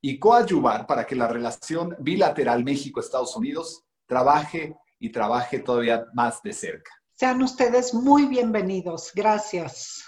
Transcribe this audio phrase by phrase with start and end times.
[0.00, 6.52] y coadyuvar para que la relación bilateral México-Estados Unidos trabaje y trabaje todavía más de
[6.52, 6.90] cerca.
[7.14, 9.10] Sean ustedes muy bienvenidos.
[9.14, 10.06] Gracias.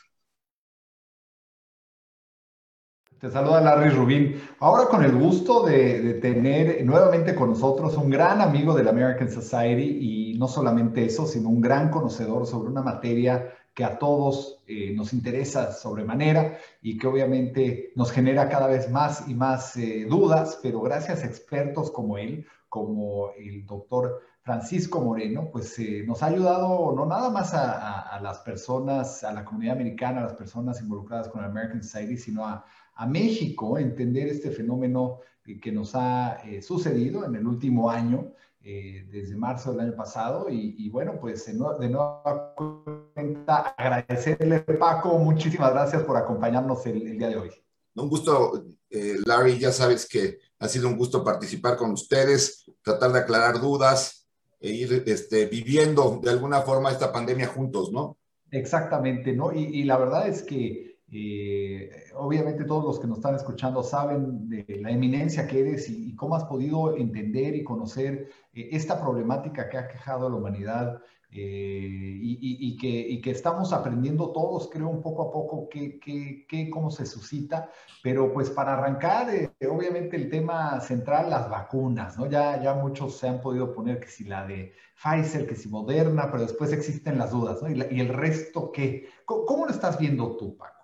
[3.19, 4.41] Te saluda Larry Rubin.
[4.61, 9.29] Ahora con el gusto de, tener nuevamente con nosotros un gran amigo de la American
[9.29, 14.61] Society y no solamente eso, sino un gran conocedor sobre una materia que a todos
[14.67, 20.05] eh, nos interesa sobremanera y que obviamente nos genera cada vez más y más eh,
[20.11, 26.25] dudas, pero gracias a expertos como él, como el doctor Francisco Moreno, pues eh, nos
[26.25, 30.35] ha ayudado no nada más a, a, las personas, a la comunidad americana, a las
[30.35, 32.67] personas involucradas con la American Society, sino a,
[32.97, 35.21] a México entender este fenómeno
[35.57, 38.33] que nos ha eh, sucedido en el último año,
[38.63, 40.47] eh, desde marzo del año pasado.
[40.51, 47.37] Y, bueno, pues de nueva cuenta agradecerle, Paco, muchísimas gracias por acompañarnos el, día de
[47.37, 47.51] hoy.
[47.95, 53.13] Un gusto, eh, Larry, ya sabes que ha sido un gusto participar con ustedes, tratar
[53.13, 54.27] de aclarar dudas
[54.61, 58.17] e ir este, viviendo de alguna forma esta pandemia juntos, ¿no?
[58.51, 59.53] Exactamente, ¿no?
[59.53, 64.67] y la verdad es que eh, obviamente todos los que nos están escuchando saben de
[64.81, 69.79] la eminencia que eres y, cómo has podido entender y conocer eh, esta problemática que
[69.79, 75.23] ha quejado a la humanidad eh, y, que, que, estamos aprendiendo todos, creo, un poco
[75.23, 77.71] a poco qué, cómo se suscita.
[78.03, 79.29] Pero pues para arrancar,
[79.71, 82.27] obviamente el tema central, las vacunas, ¿no?
[82.27, 86.31] Ya, ya muchos se han podido poner que si la de Pfizer, que si Moderna,
[86.31, 87.71] pero después existen las dudas, ¿no?
[87.71, 89.09] Y, el resto, ¿qué?
[89.25, 90.78] ¿Cómo, ¿Cómo, lo estás viendo tú, Paco?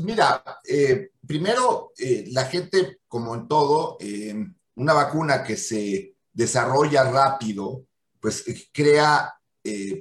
[0.00, 3.98] Pues mira, eh, primero, eh, la gente, como en todo,
[4.76, 7.84] una vacuna que se desarrolla rápido,
[8.18, 9.30] pues eh, crea,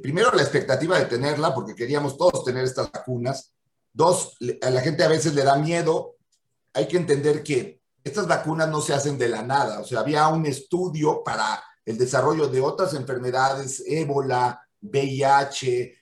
[0.02, 3.54] primero, la expectativa de tenerla, porque queríamos todos tener estas vacunas.
[3.92, 6.16] Dos, a la gente a veces le da miedo.
[6.74, 9.82] Hay que entender que estas vacunas no se hacen de la nada.
[9.82, 15.94] O sea, había un estudio para el desarrollo de otras enfermedades, ébola, VIH,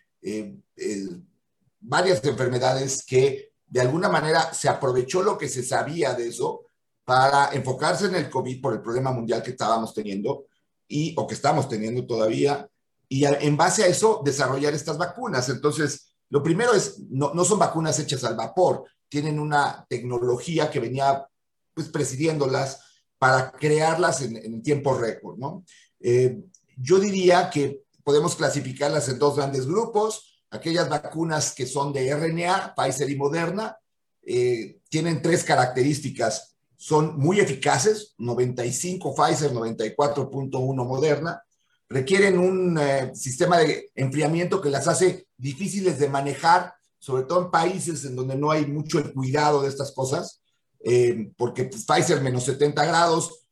[1.80, 6.66] varias enfermedades que de alguna manera se aprovechó lo que se sabía de eso
[7.04, 10.46] para enfocarse en el COVID por el problema mundial que estábamos teniendo
[10.88, 12.70] y o que estamos teniendo todavía
[13.10, 15.48] y en base a eso desarrollar estas vacunas.
[15.50, 20.80] Entonces, lo primero es, no, no son vacunas hechas al vapor, tienen una tecnología que
[20.80, 21.26] venía
[21.74, 22.82] pues presidiéndolas
[23.18, 25.38] para crearlas en, en tiempo récord.
[26.00, 26.44] Eh,
[26.76, 30.37] yo diría que podemos clasificarlas en dos grandes grupos.
[30.50, 33.78] Aquellas vacunas que son de RNA, Pfizer y Moderna,
[34.26, 36.56] eh, tienen tres características.
[36.76, 41.42] Son muy eficaces, 95 Pfizer, 94.1 Moderna.
[41.90, 47.52] Requieren un eh, sistema de enfriamiento que las hace difíciles de manejar, sobre todo en
[47.52, 50.42] países en donde no hay mucho el cuidado de estas cosas,
[50.84, 53.44] eh, porque pues, Pfizer menos 70 grados,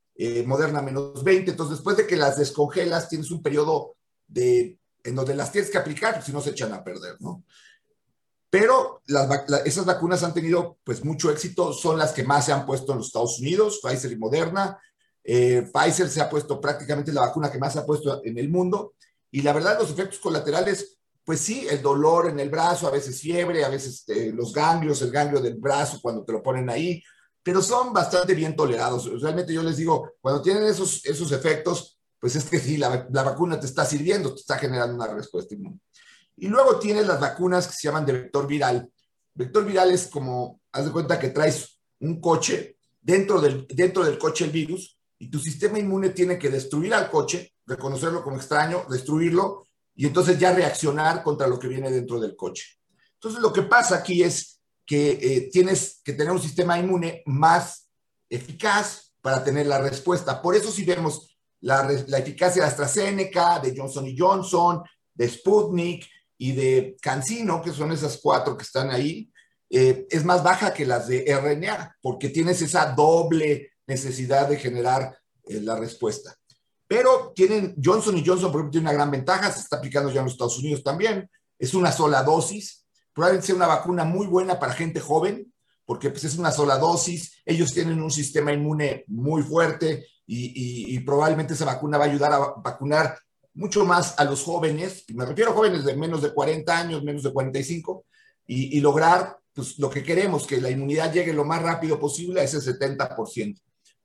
[0.45, 1.51] Moderna menos 20.
[1.51, 3.97] Entonces, después de que las descongelas, tienes un periodo
[4.27, 7.43] de, en donde las tienes que aplicar, si no se echan a perder, ¿no?
[8.49, 9.01] Pero
[9.65, 12.99] esas vacunas han tenido pues mucho éxito, son las que más se han puesto en
[12.99, 14.79] los Estados Unidos, Pfizer y Moderna.
[15.23, 18.49] Eh, Pfizer se ha puesto prácticamente la vacuna que más se ha puesto en el
[18.49, 18.93] mundo.
[19.29, 23.19] Y la verdad, los efectos colaterales, pues sí, el dolor en el brazo, a veces
[23.19, 27.03] fiebre, a veces eh, los ganglios, el ganglio del brazo cuando te lo ponen ahí,
[27.43, 29.21] pero son bastante bien tolerados.
[29.21, 31.94] Realmente yo les digo, cuando tienen esos, esos efectos,
[32.25, 35.53] pues es que sí, la, la vacuna te está sirviendo, te está generando una respuesta
[35.53, 35.79] inmune.
[36.35, 38.89] Y luego tienes las vacunas que se llaman de vector viral.
[39.35, 44.17] Vector viral es como, haz de cuenta que traes un coche, dentro del, dentro del
[44.17, 48.87] coche el virus, y tu sistema inmune tiene que destruir al coche, reconocerlo como extraño,
[48.89, 52.65] destruirlo, y entonces ya reaccionar contra lo que viene dentro del coche.
[53.13, 57.87] Entonces lo que pasa aquí es que eh, tienes que tener un sistema inmune más
[58.27, 60.41] eficaz para tener la respuesta.
[60.41, 66.05] Por eso si vemos la, eficacia de AstraZeneca, de Johnson Johnson, de Sputnik,
[66.37, 69.31] y de Cancino, que son esas cuatro que están ahí,
[69.69, 75.17] eh, es más baja que las de RNA, porque tienes esa doble necesidad de generar
[75.45, 76.35] eh, la respuesta.
[76.87, 80.19] Pero tienen, Johnson y Johnson, por ejemplo, tiene una gran ventaja, se está aplicando ya
[80.19, 84.59] en los Estados Unidos también, es una sola dosis, probablemente sea una vacuna muy buena
[84.59, 85.51] para gente joven,
[85.85, 90.99] porque pues, es una sola dosis, ellos tienen un sistema inmune muy fuerte y, y
[91.01, 93.17] probablemente esa vacuna va a ayudar a vacunar
[93.55, 97.23] mucho más a los jóvenes, me refiero a jóvenes de menos de 40 años, menos
[97.23, 98.05] de 45,
[98.47, 102.41] y, y lograr pues, lo que queremos, que la inmunidad llegue lo más rápido posible
[102.41, 103.57] a ese 70%.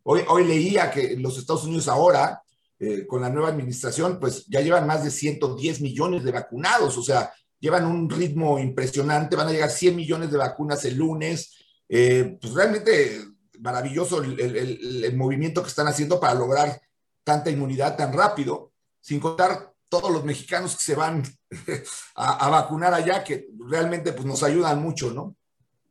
[0.04, 2.42] Hoy, hoy leía que los Estados Unidos ahora,
[2.78, 7.02] eh, con la nueva administración, pues ya llevan más de 110 millones de vacunados, o
[7.02, 11.54] sea, llevan un ritmo impresionante, van a llegar 100 millones de vacunas el lunes,
[11.88, 13.20] eh, pues realmente
[13.60, 16.80] maravilloso el, el, el, movimiento que están haciendo para lograr
[17.24, 21.22] tanta inmunidad tan rápido sin contar todos los mexicanos que se van
[22.14, 25.36] a, a vacunar allá, que realmente pues, nos ayudan mucho, ¿no?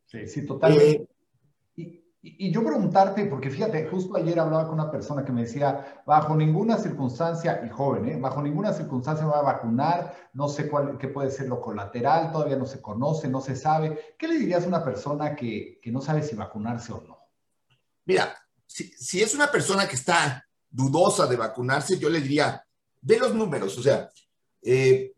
[0.05, 1.03] Sí, sí, totalmente.
[1.03, 1.07] Eh,
[2.21, 6.01] y, y, yo preguntarte, porque fíjate, justo ayer hablaba con una persona que me decía,
[6.05, 8.17] bajo ninguna circunstancia, y joven, ¿eh?
[8.19, 12.31] bajo ninguna circunstancia me va a vacunar, no sé cuál, qué puede ser lo colateral,
[12.31, 14.15] todavía no se conoce, no se sabe.
[14.17, 17.18] ¿Qué le dirías a una persona que, que no sabe si vacunarse o no?
[18.09, 18.35] Mira,
[18.65, 22.59] si, es una persona que está dudosa de vacunarse, yo le diría,
[23.01, 24.09] ve los números, o sea,
[24.63, 25.13] eh,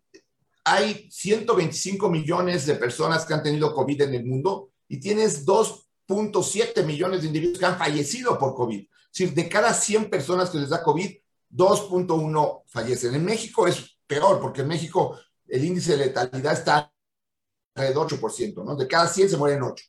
[0.66, 6.84] hay 125 millones de personas que han tenido COVID en el mundo y tienes 2.7
[6.84, 8.82] millones de individuos que han fallecido por COVID.
[8.82, 11.16] Es decir, de cada 100 personas que les da COVID,
[11.50, 13.16] 2.1 fallecen.
[13.16, 15.18] En México es peor, porque en México
[15.48, 16.92] el índice de letalidad está
[17.74, 18.76] alrededor del 8%, ¿no?
[18.76, 19.86] De cada 100 se mueren 8.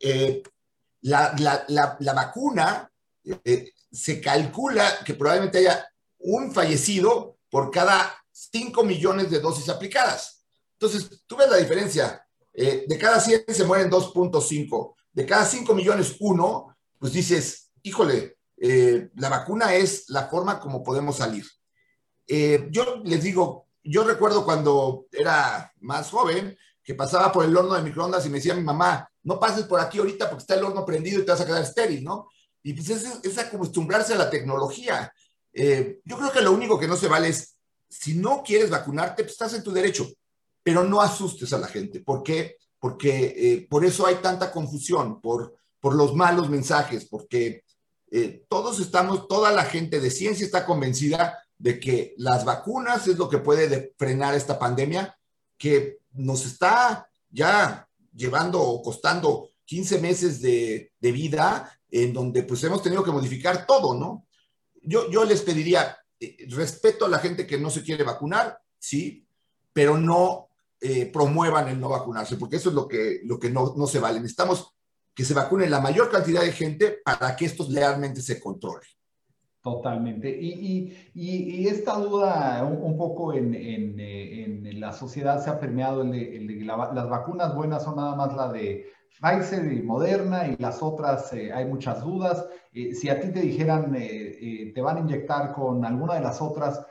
[0.00, 0.42] Eh,
[1.02, 2.90] la, la, la, vacuna
[3.24, 5.86] eh, se calcula que probablemente haya
[6.18, 10.44] un fallecido por cada 5 millones de dosis aplicadas.
[10.74, 12.26] Entonces, tú ves la diferencia.
[12.52, 14.94] Eh, de cada 100 se mueren 2.5.
[15.12, 20.82] De cada 5 millones, uno, pues dices, híjole, eh, la vacuna es la forma como
[20.82, 21.46] podemos salir.
[22.70, 27.82] Yo les digo, yo recuerdo cuando era más joven, que pasaba por el horno de
[27.82, 30.84] microondas y me decía mi mamá, no pases por aquí ahorita porque está el horno
[30.84, 32.28] prendido y te vas a quedar estéril, ¿no?
[32.62, 35.12] Y pues es, es acostumbrarse a la tecnología.
[35.52, 37.56] Eh, yo creo que lo único que no se vale es,
[37.88, 40.08] si no quieres vacunarte, pues estás en tu derecho,
[40.62, 42.00] pero no asustes a la gente.
[42.00, 42.56] ¿Por qué?
[42.78, 47.64] Porque eh, por eso hay tanta confusión, por, por los malos mensajes, porque
[48.10, 53.16] eh, todos estamos, toda la gente de ciencia está convencida de que las vacunas es
[53.18, 55.16] lo que puede frenar esta pandemia
[55.56, 62.62] que nos está ya llevando o costando 15 meses de, de vida en donde pues
[62.64, 64.26] hemos tenido que modificar todo, ¿no?
[64.82, 69.26] yo, yo les pediría eh, respeto a la gente que no se quiere vacunar, sí,
[69.72, 70.48] pero no
[70.80, 74.00] eh, promuevan el no vacunarse, porque eso es lo que, lo que no, no se
[74.00, 74.20] vale.
[74.20, 74.74] Necesitamos
[75.14, 78.86] que se vacune la mayor cantidad de gente para que esto realmente se controle.
[79.62, 80.28] Totalmente.
[80.28, 86.66] Y, y, y, esta duda un, poco en, en, la sociedad se ha permeado el
[86.66, 91.52] las vacunas buenas son nada más la de Pfizer y Moderna y las otras eh,
[91.52, 92.44] hay muchas dudas.
[92.72, 96.22] Eh, si a ti te dijeran, eh, eh, te van a inyectar con alguna de
[96.22, 96.84] las otras,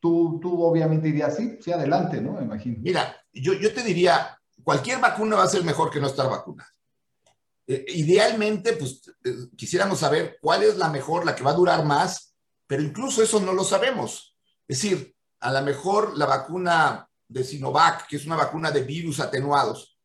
[0.00, 2.32] tú, tú obviamente dirías, sí, sí, adelante, ¿no?
[2.32, 2.78] Me imagino.
[2.80, 6.70] Mira, yo, yo te diría, cualquier vacuna va a ser mejor que no estar vacunada.
[7.66, 9.02] Idealmente, pues
[9.56, 12.34] quisiéramos saber cuál es la mejor, la que va a durar más,
[12.66, 14.36] pero incluso eso no lo sabemos.
[14.68, 19.18] Es decir, a lo mejor la vacuna de Sinovac, que es una vacuna de virus
[19.18, 19.98] atenuados,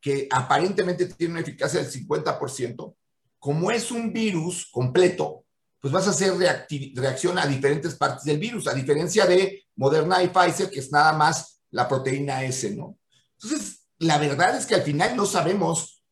[0.00, 2.96] que aparentemente tiene una eficacia del 50%,
[3.38, 5.44] como es un virus completo,
[5.78, 6.34] pues vas a hacer
[6.94, 11.12] reacción a diferentes partes del virus, a diferencia de Moderna y Pfizer, que es nada
[11.12, 12.98] más la proteína S, ¿no?
[13.32, 16.02] Entonces, la verdad es que al final no sabemos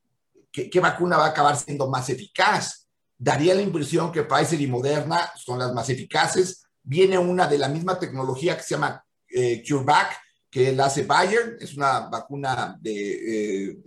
[0.53, 2.89] qué, vacuna va a acabar siendo más eficaz.
[3.17, 6.63] Daría la impresión que Pfizer y Moderna son las más eficaces.
[6.83, 11.59] Viene una de la misma tecnología que se llama eh, CureVac, que la hace Bayer,
[11.61, 13.79] es una vacuna de eh,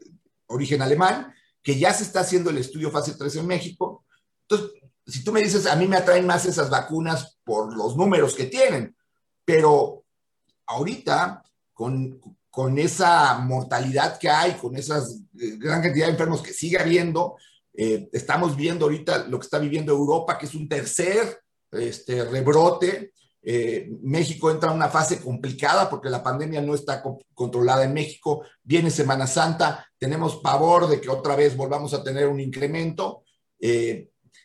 [0.48, 4.06] origen alemán, que ya se está haciendo el estudio fase 3 en México.
[4.48, 8.36] Entonces, si tú me dices, a mí me atraen más esas vacunas por los números
[8.36, 8.96] que tienen,
[9.44, 10.06] pero
[10.68, 16.54] ahorita, con, con esa mortalidad que hay, con esa eh, gran cantidad de enfermos que
[16.54, 17.36] sigue habiendo,
[17.74, 21.42] eh, estamos viendo ahorita lo que está viviendo Europa, que es un tercer
[21.72, 23.14] este, rebrote.
[23.44, 28.44] Eh, México entra en una fase complicada porque la pandemia no está controlada en México.
[28.64, 33.24] Viene Semana Santa, tenemos pavor de que otra vez volvamos a tener un incremento.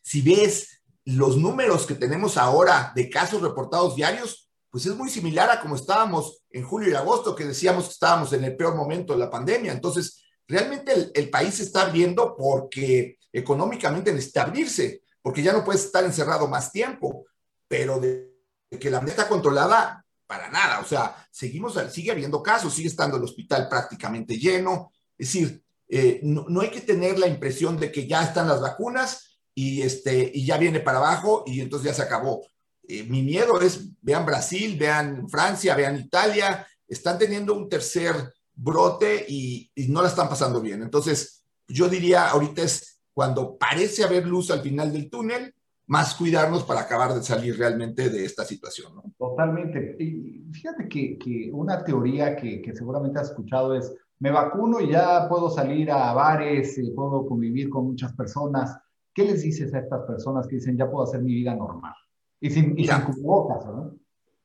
[0.02, 5.48] Si ves los números que tenemos ahora de casos reportados diarios, pues es muy similar
[5.50, 9.12] a como estábamos en julio y agosto, que decíamos que estábamos en el peor momento
[9.12, 9.72] de la pandemia.
[9.72, 16.04] Entonces, realmente el, país está abriendo porque económicamente necesita abrirse, porque ya no puedes estar
[16.04, 17.24] encerrado más tiempo,
[17.68, 18.35] pero de,
[18.70, 20.80] que la está controlada, para nada.
[20.80, 24.92] O sea, seguimos, sigue habiendo casos, sigue estando el hospital prácticamente lleno.
[25.16, 28.60] Es decir, eh, no, no, hay que tener la impresión de que ya están las
[28.60, 32.46] vacunas y, este, y ya viene para abajo y entonces ya se acabó.
[32.88, 38.14] Eh, mi miedo es, vean Brasil, vean Francia, vean Italia, están teniendo un tercer
[38.54, 40.82] brote y, no la están pasando bien.
[40.82, 45.54] Entonces, yo diría, ahorita es cuando parece haber luz al final del túnel,
[45.86, 48.94] más cuidarnos para acabar de salir realmente de esta situación.
[48.94, 49.04] ¿no?
[49.18, 49.96] Totalmente.
[50.00, 54.90] Y fíjate que, que una teoría que, que, seguramente has escuchado es, me vacuno y
[54.90, 58.76] ya puedo salir a bares, y puedo convivir con muchas personas.
[59.14, 61.94] ¿Qué les dices a estas personas que dicen, ya puedo hacer mi vida normal?
[62.40, 63.96] Y sin, y cubrebocas, ¿no?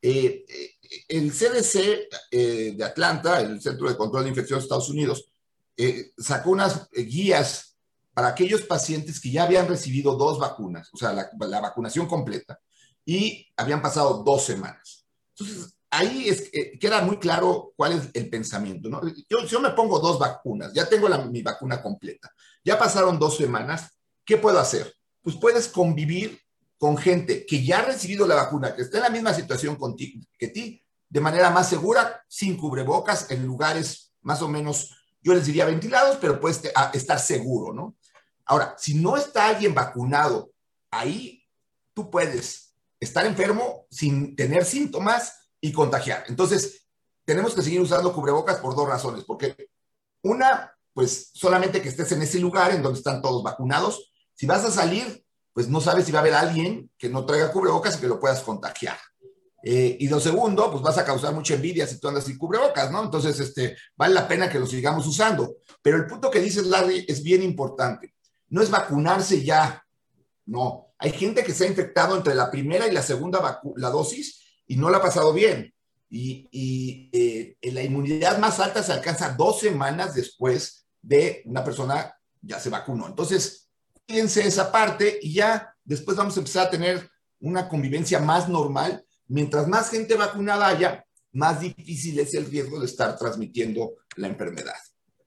[0.01, 4.89] Eh, eh, el CDC eh, de Atlanta, el Centro de Control de Infecciones de Estados
[4.89, 5.27] Unidos,
[6.17, 7.70] sacó unas guías
[8.13, 12.59] para aquellos pacientes que ya habían recibido dos vacunas, o sea, la, vacunación completa,
[13.05, 15.05] y habían pasado dos semanas.
[15.35, 16.49] Entonces, ahí es,
[16.79, 18.89] queda muy claro cuál es el pensamiento.
[18.89, 19.01] ¿no?
[19.29, 22.31] Yo, yo me pongo dos vacunas, ya tengo mi vacuna completa,
[22.63, 24.93] ya pasaron dos semanas, ¿qué puedo hacer?
[25.21, 26.39] Pues puedes convivir
[26.77, 29.77] con gente que ya ha recibido la vacuna, que está en la misma situación
[30.37, 35.45] que ti, de manera más segura, sin cubrebocas, en lugares más o menos, yo les
[35.45, 36.61] diría ventilados, pero puedes
[36.93, 37.95] estar seguro, ¿no?
[38.45, 40.51] Ahora, si no está alguien vacunado,
[40.89, 41.45] ahí
[41.93, 46.25] tú puedes estar enfermo sin tener síntomas y contagiar.
[46.27, 46.87] Entonces,
[47.25, 49.69] tenemos que seguir usando cubrebocas por dos razones, porque
[50.23, 54.63] una, pues solamente que estés en ese lugar en donde están todos vacunados, si vas
[54.65, 58.01] a salir, pues no sabes si va a haber alguien que no traiga cubrebocas y
[58.01, 58.97] que lo puedas contagiar.
[59.63, 62.91] Eh, y lo segundo, pues vas a causar mucha envidia si tú andas sin cubrebocas,
[62.91, 63.03] ¿no?
[63.03, 65.57] Entonces, este, vale la pena que lo sigamos usando.
[65.81, 68.15] Pero el punto que dices, Larry, es bien importante.
[68.51, 69.83] No es vacunarse ya,
[70.45, 70.93] no.
[70.99, 74.75] Hay gente que se ha infectado entre la primera y la segunda la dosis y
[74.75, 75.73] no la ha pasado bien.
[76.09, 82.59] Y, eh, la inmunidad más alta se alcanza dos semanas después de una persona ya
[82.59, 83.07] se vacunó.
[83.07, 83.61] Entonces,
[84.11, 89.05] Fíjense esa parte y ya después vamos a empezar a tener una convivencia más normal.
[89.27, 94.75] Mientras más gente vacunada haya, más difícil es el riesgo de estar transmitiendo la enfermedad.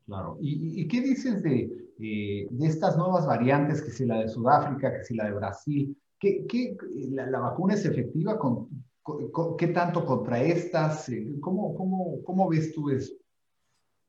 [0.06, 0.36] Claro.
[0.40, 5.04] ¿Y, qué dices de, eh, de, estas nuevas variantes, que si la de Sudáfrica, que
[5.04, 5.96] si la de Brasil?
[6.18, 6.76] ¿Qué, qué
[7.10, 8.38] la, vacuna es efectiva?
[8.38, 8.68] Con,
[9.58, 11.10] ¿Qué tanto contra estas?
[11.40, 13.14] ¿Cómo, cómo, ¿Cómo ves tú eso?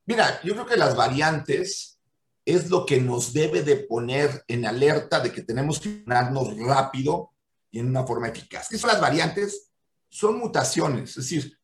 [0.05, 1.99] Mira, yo creo que las variantes
[2.43, 7.31] es lo que nos debe de poner en alerta de que tenemos que ganarnos rápido
[7.71, 8.69] y en una forma eficaz.
[8.69, 9.71] ¿Qué son las variantes?
[10.09, 11.57] Son mutaciones, es decir,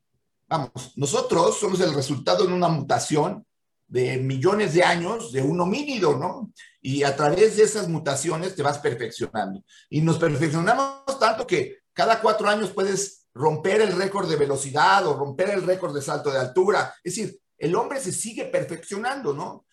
[0.47, 3.45] vamos, nosotros somos el resultado de una mutación
[3.91, 6.51] de millones de años de un homínido, ¿no?
[6.81, 9.63] Y a través de esas mutaciones te vas perfeccionando.
[9.89, 15.13] Y nos perfeccionamos tanto que cada cuatro años puedes romper el récord de velocidad o
[15.13, 16.95] romper el récord de salto de altura.
[17.03, 19.65] Es decir, el hombre se sigue perfeccionando, ¿no?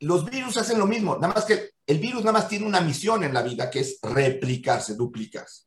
[0.00, 3.24] los virus hacen lo mismo, nada más que el virus nada más tiene una misión
[3.24, 5.62] en la vida, que es replicarse, duplicarse.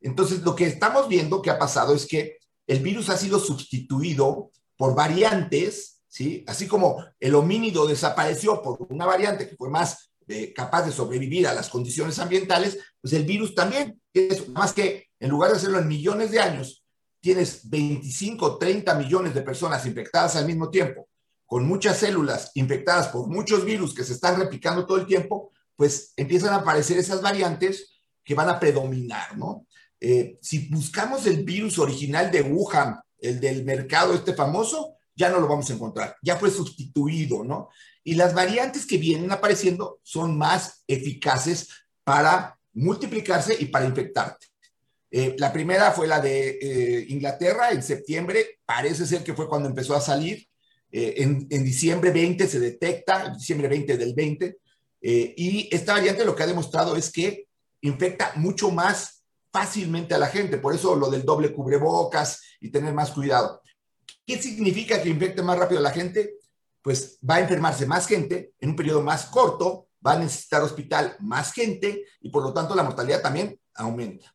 [0.00, 4.50] Entonces, lo que estamos viendo que ha pasado es que el virus ha sido sustituido
[4.76, 6.44] por variantes, ¿sí?
[6.46, 11.46] Así como el homínido desapareció por una variante que fue más eh, capaz de sobrevivir
[11.46, 13.98] a las condiciones ambientales, pues el virus también.
[14.12, 16.84] Es más que en lugar de hacerlo en millones de años,
[17.20, 21.08] tienes 25, 30 millones de personas infectadas al mismo tiempo,
[21.46, 26.12] con muchas células infectadas por muchos virus que se están replicando todo el tiempo, pues
[26.16, 29.66] empiezan a aparecer esas variantes que van a predominar, ¿no?
[30.00, 35.38] Eh, si buscamos el virus original de Wuhan, el del mercado este famoso, ya no
[35.38, 37.68] lo vamos a encontrar, ya fue sustituido, ¿no?
[38.02, 41.68] Y las variantes que vienen apareciendo son más eficaces
[42.02, 44.46] para multiplicarse y para infectarte.
[45.10, 49.68] Eh, la primera fue la de eh, Inglaterra en septiembre, parece ser que fue cuando
[49.68, 50.46] empezó a salir.
[50.92, 54.56] en, en, diciembre 20 se detecta, diciembre 20 del 20,
[55.02, 57.46] y esta variante lo que ha demostrado es que
[57.82, 59.22] infecta mucho más
[59.52, 60.58] fácilmente a la gente.
[60.58, 63.62] Por eso lo del doble cubrebocas y tener más cuidado.
[64.30, 66.36] ¿Qué significa que infecte más rápido a la gente?
[66.82, 71.16] Pues va a enfermarse más gente en un periodo más corto, va a necesitar hospital
[71.18, 74.32] más gente y por lo tanto la mortalidad también aumenta.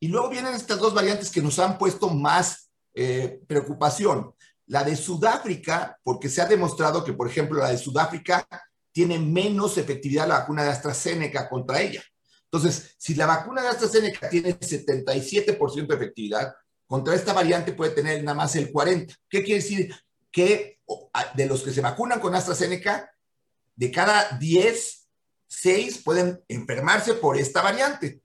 [0.00, 4.32] Y luego vienen estas dos variantes que nos han puesto más eh, preocupación.
[4.64, 8.48] La de Sudáfrica, porque se ha demostrado que, por ejemplo, la de Sudáfrica
[8.92, 12.02] tiene menos efectividad la vacuna de AstraZeneca contra ella.
[12.44, 16.54] Entonces, si la vacuna de AstraZeneca tiene 77% de efectividad,
[16.88, 19.14] contra esta variante puede tener nada más el 40%.
[19.28, 19.94] ¿Qué quiere decir?
[20.32, 20.80] Que
[21.34, 23.10] de los que se vacunan con AstraZeneca,
[23.76, 25.08] de cada 10,
[25.46, 28.22] 6 pueden enfermarse por esta variante.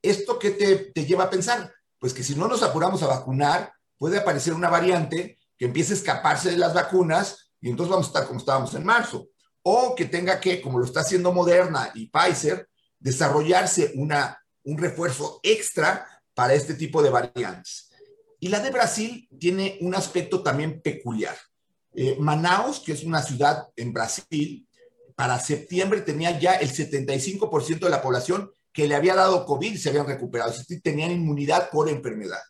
[0.00, 1.72] ¿Esto qué te, lleva a pensar?
[1.98, 5.96] Pues que si no nos apuramos a vacunar, puede aparecer una variante que empiece a
[5.96, 9.28] escaparse de las vacunas y entonces vamos a estar como estábamos en marzo.
[9.62, 12.68] O que tenga que, como lo está haciendo Moderna y Pfizer,
[12.98, 17.90] desarrollarse una, un refuerzo extra para este tipo de variantes.
[18.40, 21.36] Y la de Brasil tiene un aspecto también peculiar.
[21.94, 24.66] Eh, Manaus, que es una ciudad en Brasil,
[25.14, 29.90] para septiembre tenía ya el 75% de la población que le había dado COVID se
[29.90, 32.40] habían recuperado, es decir, tenían inmunidad por enfermedad.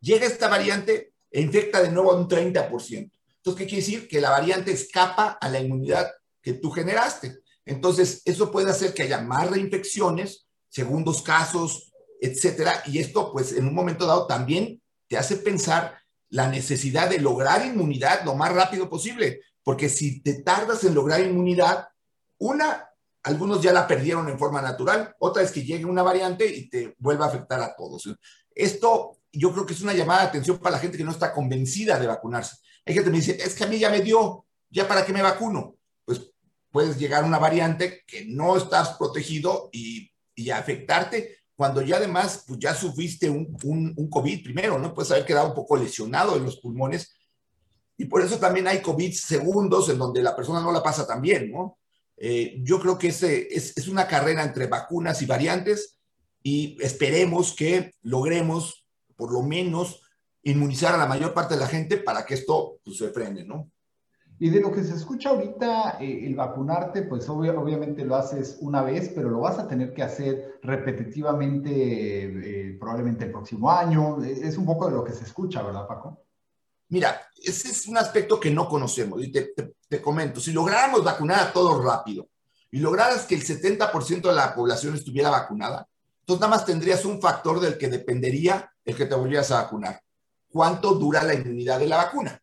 [0.00, 3.10] Llega esta variante e infecta de nuevo a un 30%.
[3.36, 4.08] Entonces, ¿qué quiere decir?
[4.08, 6.10] Que la variante escapa a la inmunidad
[6.42, 7.38] que tú generaste.
[7.64, 11.93] Entonces, eso puede hacer que haya más reinfecciones, segundos casos,
[12.24, 12.82] etcétera.
[12.86, 15.98] Y esto, pues, en un momento dado también te hace pensar
[16.30, 21.20] la necesidad de lograr inmunidad lo más rápido posible, porque si te tardas en lograr
[21.20, 21.88] inmunidad,
[22.38, 22.88] una,
[23.22, 26.94] algunos ya la perdieron en forma natural, otra es que llegue una variante y te
[26.98, 28.08] vuelva a afectar a todos.
[28.54, 31.32] Esto yo creo que es una llamada de atención para la gente que no está
[31.32, 32.56] convencida de vacunarse.
[32.86, 35.12] Hay gente que me dice, es que a mí ya me dio, ¿ya para qué
[35.12, 35.76] me vacuno?
[36.70, 42.44] puedes llegar a una variante que no estás protegido y, y afectarte cuando ya además
[42.46, 44.92] pues ya sufriste un, un, un, COVID primero, ¿no?
[44.92, 47.14] Puedes haber quedado un poco lesionado en los pulmones
[47.96, 51.20] y por eso también hay COVID segundos en donde la persona no la pasa tan
[51.20, 51.78] bien, ¿no?
[52.16, 55.98] Eh, yo creo que ese, es, es una carrera entre vacunas y variantes
[56.42, 58.86] y esperemos que logremos
[59.16, 60.00] por lo menos
[60.42, 63.70] inmunizar a la mayor parte de la gente para que esto pues, se frene, ¿no?
[64.38, 68.82] Y de lo que se escucha ahorita, eh, el vacunarte, pues obviamente lo haces una
[68.82, 74.22] vez, pero lo vas a tener que hacer repetitivamente eh, probablemente el próximo año.
[74.22, 76.24] Es un poco de lo que se escucha, ¿verdad, Paco?
[76.88, 79.54] Mira, ese es un aspecto que no conocemos y te,
[79.88, 80.40] te comento.
[80.40, 82.28] Si lográramos vacunar a todos rápido
[82.70, 85.88] y lograras que el 70% de la población estuviera vacunada,
[86.20, 90.00] entonces nada más tendrías un factor del que dependería el que te volvieras a vacunar.
[90.50, 92.40] ¿Cuánto dura la inmunidad de la vacuna?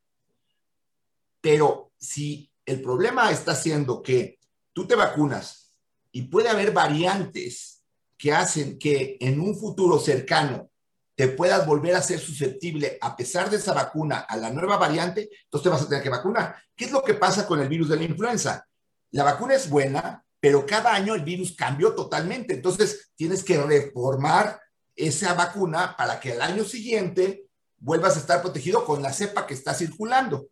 [1.41, 4.39] Pero si el problema está siendo que
[4.73, 5.73] tú te vacunas
[6.11, 7.83] y puede haber variantes
[8.17, 10.69] que hacen que en un futuro cercano
[11.15, 15.29] te puedas volver a ser susceptible a pesar de esa vacuna a la nueva variante,
[15.43, 16.55] entonces te vas a tener que vacunar.
[16.75, 18.67] ¿Qué es lo que pasa con el virus de la influenza?
[19.11, 22.53] La vacuna es buena, pero cada año el virus cambió totalmente.
[22.53, 24.59] Entonces tienes que reformar
[24.95, 29.53] esa vacuna para que al año siguiente vuelvas a estar protegido con la cepa que
[29.53, 30.47] está circulando.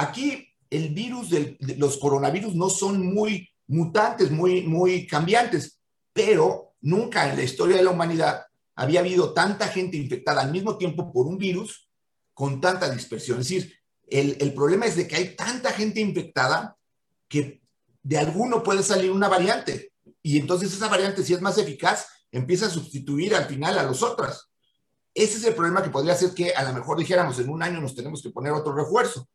[0.00, 5.78] Aquí el virus, de los coronavirus no son muy mutantes, muy, muy cambiantes,
[6.12, 10.78] pero nunca en la historia de la humanidad había habido tanta gente infectada al mismo
[10.78, 11.90] tiempo por un virus
[12.32, 13.40] con tanta dispersión.
[13.40, 13.74] Es decir,
[14.06, 16.78] el, el problema es de que hay tanta gente infectada
[17.28, 17.60] que
[18.02, 22.66] de alguno puede salir una variante y entonces esa variante, si es más eficaz, empieza
[22.66, 24.48] a sustituir al final a las otras.
[25.12, 27.82] Ese es el problema que podría ser que a lo mejor dijéramos en un año
[27.82, 29.28] nos tenemos que poner otro refuerzo.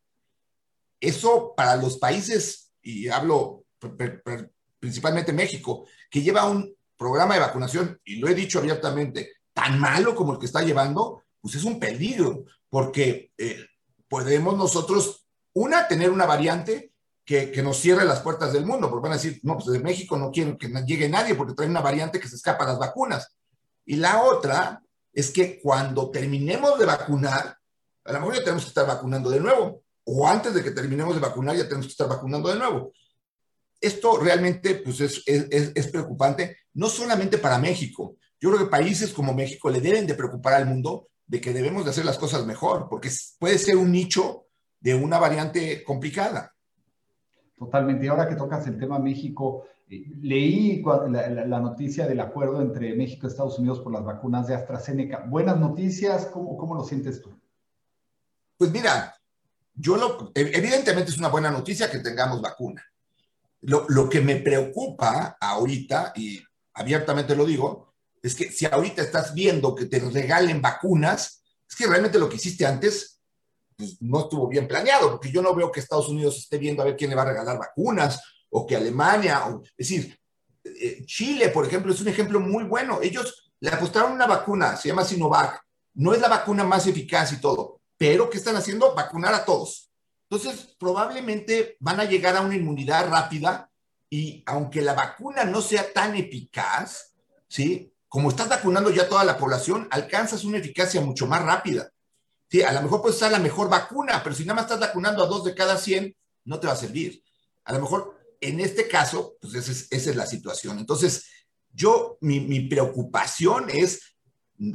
[1.05, 3.65] Eso para los países, y hablo
[4.79, 10.15] principalmente México, que lleva un programa de vacunación, y lo he dicho abiertamente, tan malo
[10.15, 13.57] como el que está llevando, pues es un peligro, porque eh,
[14.07, 16.91] podemos nosotros, una, tener una variante
[17.23, 19.79] que, que, nos cierre las puertas del mundo, porque van a decir, no, pues de
[19.79, 22.79] México no quieren que llegue nadie porque trae una variante que se escapa a las
[22.79, 23.35] vacunas.
[23.85, 24.81] Y la otra
[25.13, 27.57] es que cuando terminemos de vacunar,
[28.03, 31.15] a lo mejor ya tenemos que estar vacunando de nuevo, o antes de que terminemos
[31.15, 32.93] de vacunar ya tenemos que estar vacunando de nuevo.
[33.81, 38.15] Esto realmente pues es, es, es preocupante, no solamente para México.
[38.39, 41.83] Yo creo que países como México le deben de preocupar al mundo de que debemos
[41.83, 44.45] de hacer las cosas mejor, porque puede ser un nicho
[44.79, 46.53] de una variante complicada.
[47.57, 48.05] Totalmente.
[48.05, 52.61] Y ahora que tocas el tema México, eh, leí la, la, la, noticia del acuerdo
[52.61, 55.25] entre México y Estados Unidos por las vacunas de AstraZeneca.
[55.27, 57.31] Buenas noticias, ¿cómo, cómo lo sientes tú?
[58.57, 59.14] Pues mira,
[59.75, 62.83] yo lo, evidentemente es una buena noticia que tengamos vacuna.
[63.61, 66.41] Lo, lo que me preocupa ahorita, y
[66.73, 71.87] abiertamente lo digo, es que si ahorita estás viendo que te regalen vacunas, es que
[71.87, 73.19] realmente lo que hiciste antes
[73.75, 76.85] pues, no estuvo bien planeado, porque yo no veo que Estados Unidos esté viendo a
[76.85, 80.17] ver quién le va a regalar vacunas, o que Alemania, o, es decir,
[80.63, 82.99] eh, Chile, por ejemplo, es un ejemplo muy bueno.
[83.01, 85.61] Ellos le apostaron una vacuna, se llama Sinovac,
[85.95, 88.93] no es la vacuna más eficaz y todo, pero ¿qué están haciendo?
[88.93, 89.91] Vacunar a todos.
[90.29, 93.69] Entonces, probablemente van a llegar a una inmunidad rápida
[94.09, 97.13] y aunque la vacuna no sea tan eficaz,
[97.47, 97.93] ¿sí?
[98.07, 101.91] Como estás vacunando ya toda la población, alcanzas una eficacia mucho más rápida.
[102.49, 105.23] Sí, a lo mejor puede ser la mejor vacuna, pero si nada más estás vacunando
[105.23, 107.23] a dos de cada 100, no te va a servir.
[107.65, 110.77] A lo mejor en este caso, pues esa es, esa es la situación.
[110.79, 111.25] Entonces,
[111.73, 114.14] yo, mi, preocupación es,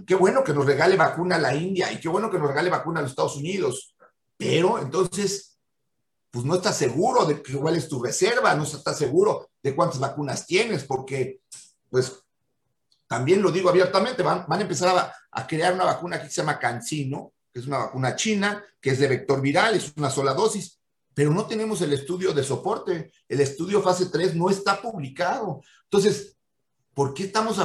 [0.06, 2.70] qué bueno que nos regale vacuna a la India y qué bueno que nos regale
[2.70, 3.94] vacuna a los Estados Unidos,
[4.36, 5.58] pero entonces,
[6.30, 10.46] pues no estás seguro de cuál es tu reserva, no estás seguro de cuántas vacunas
[10.46, 11.40] tienes, porque,
[11.88, 12.22] pues,
[13.06, 16.36] también lo digo abiertamente, van, van a empezar a, a crear una vacuna que se
[16.36, 20.34] llama Cancino, que es una vacuna china, que es de vector viral, es una sola
[20.34, 20.80] dosis,
[21.14, 23.12] pero no tenemos el estudio de soporte.
[23.28, 25.60] El estudio fase 3 no está publicado.
[25.84, 26.36] Entonces,
[27.00, 27.58] ¿por qué estamos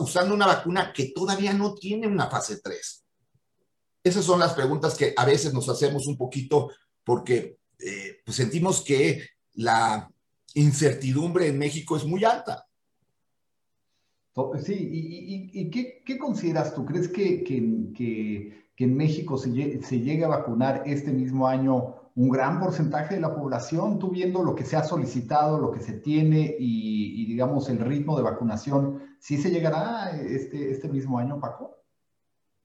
[0.00, 3.04] usando una vacuna que todavía no tiene una fase 3?
[4.02, 6.72] Esas son las preguntas que a veces nos hacemos un poquito
[7.04, 10.10] porque eh, pues sentimos que la
[10.54, 12.66] incertidumbre en México es muy alta.
[14.60, 14.74] Sí,
[15.52, 16.84] ¿y, qué, consideras tú?
[16.84, 23.16] ¿Crees que en México se, se llegue a vacunar este mismo año un gran porcentaje
[23.16, 27.26] de la población, tú viendo lo que se ha solicitado, lo que se tiene y,
[27.26, 31.76] digamos el ritmo de vacunación, ¿sí se llegará este, este mismo año, Paco?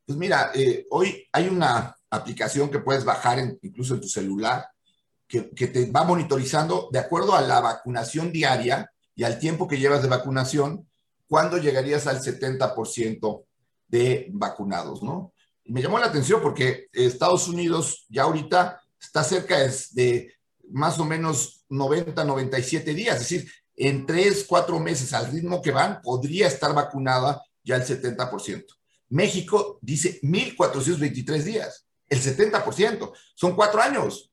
[0.06, 4.68] Pues mira, eh, hoy hay una aplicación que puedes bajar incluso en tu celular
[5.28, 9.78] que, que, te va monitorizando de acuerdo a la vacunación diaria y al tiempo que
[9.78, 10.88] llevas de vacunación,
[11.28, 13.44] cuándo llegarías al 70%
[13.88, 15.34] de vacunados, ¿no?
[15.70, 19.58] me llamó la atención porque Estados Unidos ya ahorita está cerca
[19.92, 20.34] de
[20.72, 25.72] más o menos 90, 97 días, es decir, en tres, cuatro meses al ritmo que
[25.72, 28.66] van, podría estar vacunada ya el 70%.
[29.10, 34.32] México dice 1.423 días, el 70%, son cuatro años.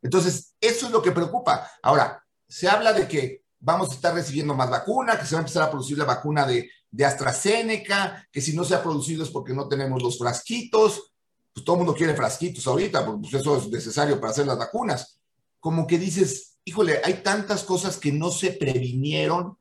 [0.00, 1.70] Entonces, eso es lo que preocupa.
[1.82, 5.42] Ahora, se habla de que vamos a estar recibiendo más vacuna, que se va a
[5.42, 9.30] empezar a producir la vacuna de de AstraZeneca, que si no se ha producido es
[9.30, 11.12] porque no tenemos los frasquitos,
[11.58, 14.56] pues todo el mundo quiere frasquitos ahorita, porque pues eso es necesario para hacer las
[14.56, 15.18] vacunas.
[15.58, 19.58] Como que dices, híjole, hay tantas cosas que no se previnieron,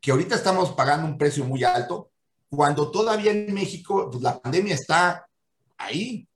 [0.00, 2.10] que ahorita estamos pagando un precio muy alto,
[2.48, 5.24] cuando todavía en México pues, la pandemia está
[5.78, 6.26] ahí.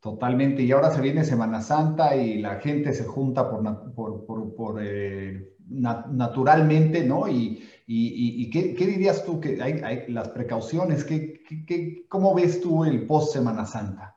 [0.00, 4.54] Totalmente, y ahora se viene Semana Santa y la gente se junta por, por, por,
[4.56, 7.28] por eh, nat naturalmente, ¿no?
[7.28, 11.04] Y, ¿Y, qué, dirías tú que hay, las precauciones?
[11.04, 14.16] ¿qué, cómo ves tú el post Semana Santa?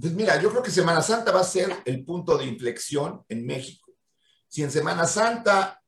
[0.00, 3.44] Pues mira, yo creo que Semana Santa va a ser el punto de inflexión en
[3.44, 3.92] México.
[4.46, 5.82] Si en Semana Santa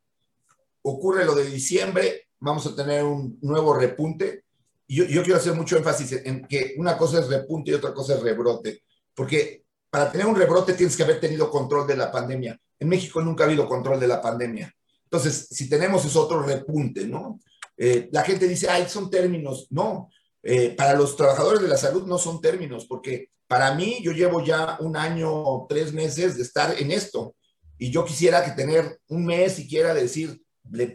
[0.83, 4.47] ocurre lo de diciembre, vamos a tener un nuevo repunte.
[4.89, 8.15] Yo, yo quiero hacer mucho énfasis en que una cosa es repunte y otra cosa
[8.15, 8.83] es rebrote.
[9.15, 12.61] Porque para tener un rebrote tienes que haber tenido control de la pandemia.
[12.81, 14.75] En México nunca ha habido control de la pandemia.
[15.11, 17.41] Entonces, si tenemos es otro repunte, ¿no?
[17.77, 19.67] Eh, la gente dice, ay, son términos.
[19.71, 20.09] No,
[20.43, 24.45] eh, para los trabajadores de la salud no son términos, porque para mí yo llevo
[24.45, 27.35] ya un año, tres meses de estar en esto,
[27.77, 30.41] y yo quisiera que tener un mes siquiera de decir,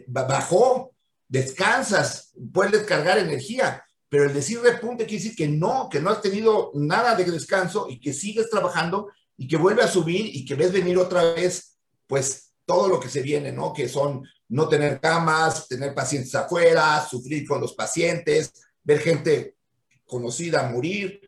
[0.06, 0.92] bajó,
[1.28, 6.22] descansas, puedes descargar energía, pero el decir repunte quiere decir que no, que no has
[6.22, 10.54] tenido nada de descanso y que sigues trabajando y que vuelve a subir y que
[10.54, 11.76] ves venir otra vez,
[12.06, 13.72] pues todo lo que se viene, ¿no?
[13.72, 18.52] Que son no tener camas, tener pacientes afuera, sufrir con los pacientes,
[18.82, 19.56] ver gente
[20.04, 21.20] conocida morir,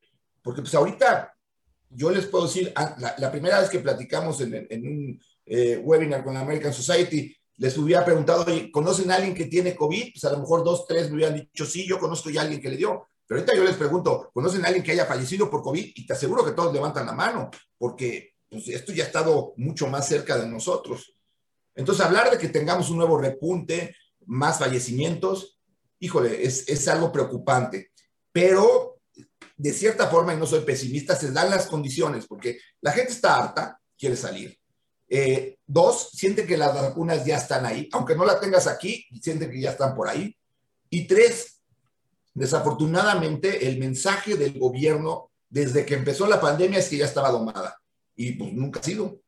[0.42, 1.35] porque pues ahorita
[1.90, 6.35] yo les puedo decir, ah, la, primera vez que platicamos en, un eh, webinar con
[6.35, 10.12] la American Society, les hubiera preguntado, ¿conocen a alguien que tiene COVID?
[10.12, 12.61] Pues a lo mejor dos, tres me hubieran dicho, sí, yo conozco ya a alguien
[12.61, 13.09] que le dio.
[13.27, 15.92] Pero ahorita yo les pregunto, ¿conocen a alguien que haya fallecido por COVID?
[15.94, 19.88] Y te aseguro que todos levantan la mano, porque pues, esto ya ha estado mucho
[19.88, 21.17] más cerca de nosotros.
[21.79, 25.59] Entonces, hablar de que tengamos un nuevo repunte, más fallecimientos,
[26.01, 27.93] híjole, es, es algo preocupante.
[28.33, 29.01] Pero,
[29.57, 33.37] de cierta forma, y no soy pesimista, se dan las condiciones, porque la gente está
[33.37, 34.59] harta, quiere salir
[35.09, 39.51] eh, dos, siente que las vacunas ya están ahí, aunque no las tengas aquí, siente
[39.51, 40.37] que ya están por ahí.
[40.91, 41.62] Y tres,
[42.35, 47.81] desafortunadamente el mensaje del gobierno desde que empezó la pandemia es que ya estaba domada.
[48.17, 49.21] Y pues nunca ha sido.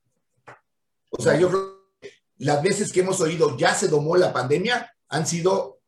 [1.08, 1.79] O sea, yo creo
[2.40, 5.80] las veces que hemos oído ya se domó la pandemia han sido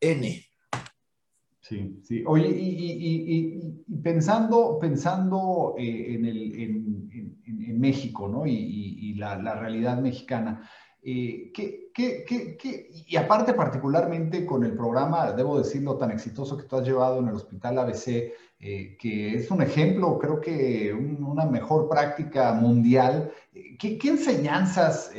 [0.00, 0.44] N.
[1.60, 2.24] Sí, sí.
[2.26, 3.60] Oye, y,
[4.02, 8.46] pensando, pensando eh, en, el, en, México, ¿no?
[8.46, 10.68] Y, la, realidad mexicana,
[11.02, 11.52] eh,
[13.06, 17.28] y aparte particularmente con el programa, debo decirlo, tan exitoso que tú has llevado en
[17.28, 23.32] el Hospital ABC, eh, que es un ejemplo, creo que una mejor práctica mundial,
[23.78, 25.12] ¿qué, enseñanzas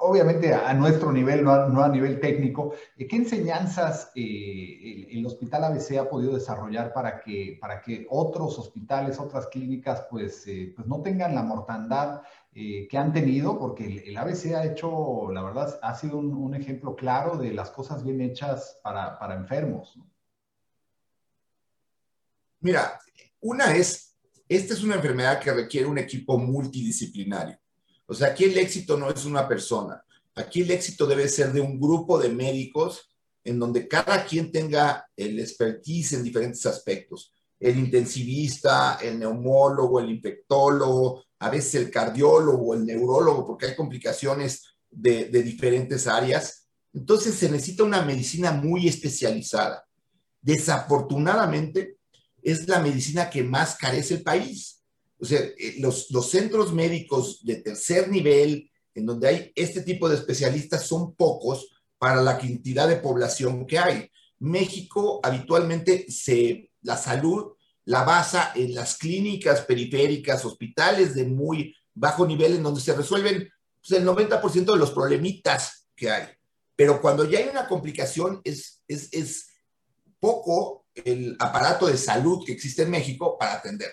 [0.00, 5.98] obviamente a nuestro nivel, no a, nivel técnico, eh, ¿qué enseñanzas eh, el, Hospital ABC
[5.98, 11.02] ha podido desarrollar para que, para que otros hospitales, otras clínicas, pues, eh, pues no
[11.02, 13.58] tengan la mortandad que han tenido?
[13.58, 18.02] Porque el, ABC ha hecho, la verdad, ha sido un, ejemplo claro de las cosas
[18.02, 19.98] bien hechas para, para enfermos.
[22.60, 22.98] Mira,
[23.40, 24.16] una es,
[24.48, 27.56] esta es una enfermedad que requiere un equipo multidisciplinario.
[28.10, 30.04] O sea, aquí el éxito no es una persona.
[30.34, 33.08] Aquí el éxito debe ser de un grupo de médicos
[33.44, 37.32] en donde cada quien tenga el expertise en diferentes aspectos.
[37.60, 44.64] El intensivista, el neumólogo, el infectólogo, a veces el cardiólogo, el neurólogo, porque hay complicaciones
[44.90, 46.66] de, de diferentes áreas.
[46.92, 49.86] Entonces se necesita una medicina muy especializada.
[50.42, 51.98] Desafortunadamente,
[52.42, 54.79] es la medicina que más carece el país
[55.20, 60.16] o sea, eh, los, centros médicos de tercer nivel, en donde hay este tipo de
[60.16, 64.10] especialistas, son pocos para la cantidad de población que hay.
[64.38, 67.52] México habitualmente se, la salud
[67.84, 73.50] la basa en las clínicas periféricas, hospitales de muy bajo nivel, en donde se resuelven
[73.80, 76.28] pues, el 90% de los problemitas que hay.
[76.76, 79.48] Pero cuando ya hay una complicación, es, es
[80.20, 83.90] poco el aparato de salud que existe en México para atender.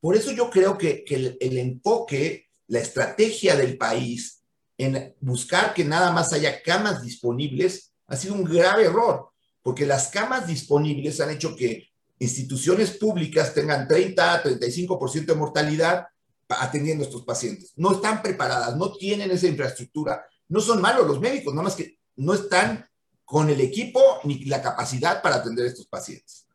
[0.00, 4.42] Por eso yo creo que, el, enfoque, la estrategia del país
[4.78, 9.30] en buscar que nada más haya camas disponibles ha sido un grave error,
[9.62, 16.06] porque las camas disponibles han hecho que instituciones públicas tengan 30 a 35% de mortalidad
[16.48, 17.72] atendiendo a estos pacientes.
[17.76, 20.24] No están preparadas, no tienen esa infraestructura.
[20.48, 22.88] No son malos los médicos, nada más que no están
[23.24, 26.49] con el equipo ni la capacidad para atender a estos pacientes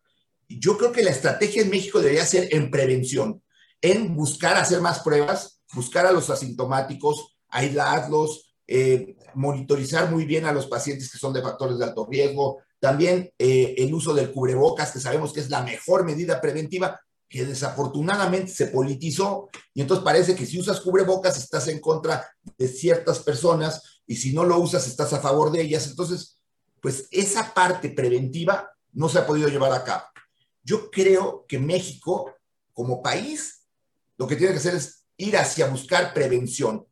[0.48, 3.42] yo creo que la estrategia en México debería ser en prevención,
[3.82, 10.52] en buscar hacer más pruebas, buscar a los asintomáticos, aislarlos, eh, monitorizar muy bien a
[10.54, 14.92] los pacientes que son de factores de alto riesgo, también eh, el uso del cubrebocas,
[14.92, 20.36] que sabemos que es la mejor medida preventiva, que desafortunadamente se politizó y entonces parece
[20.36, 24.88] que si usas cubrebocas estás en contra de ciertas personas y si no lo usas
[24.88, 25.88] estás a favor de ellas.
[25.88, 26.40] Entonces,
[26.82, 30.04] pues esa parte preventiva no se ha podido llevar a cabo.
[30.66, 32.34] Yo creo que México,
[32.74, 33.66] como país,
[34.18, 36.86] lo que tiene que hacer es ir hacia buscar prevención.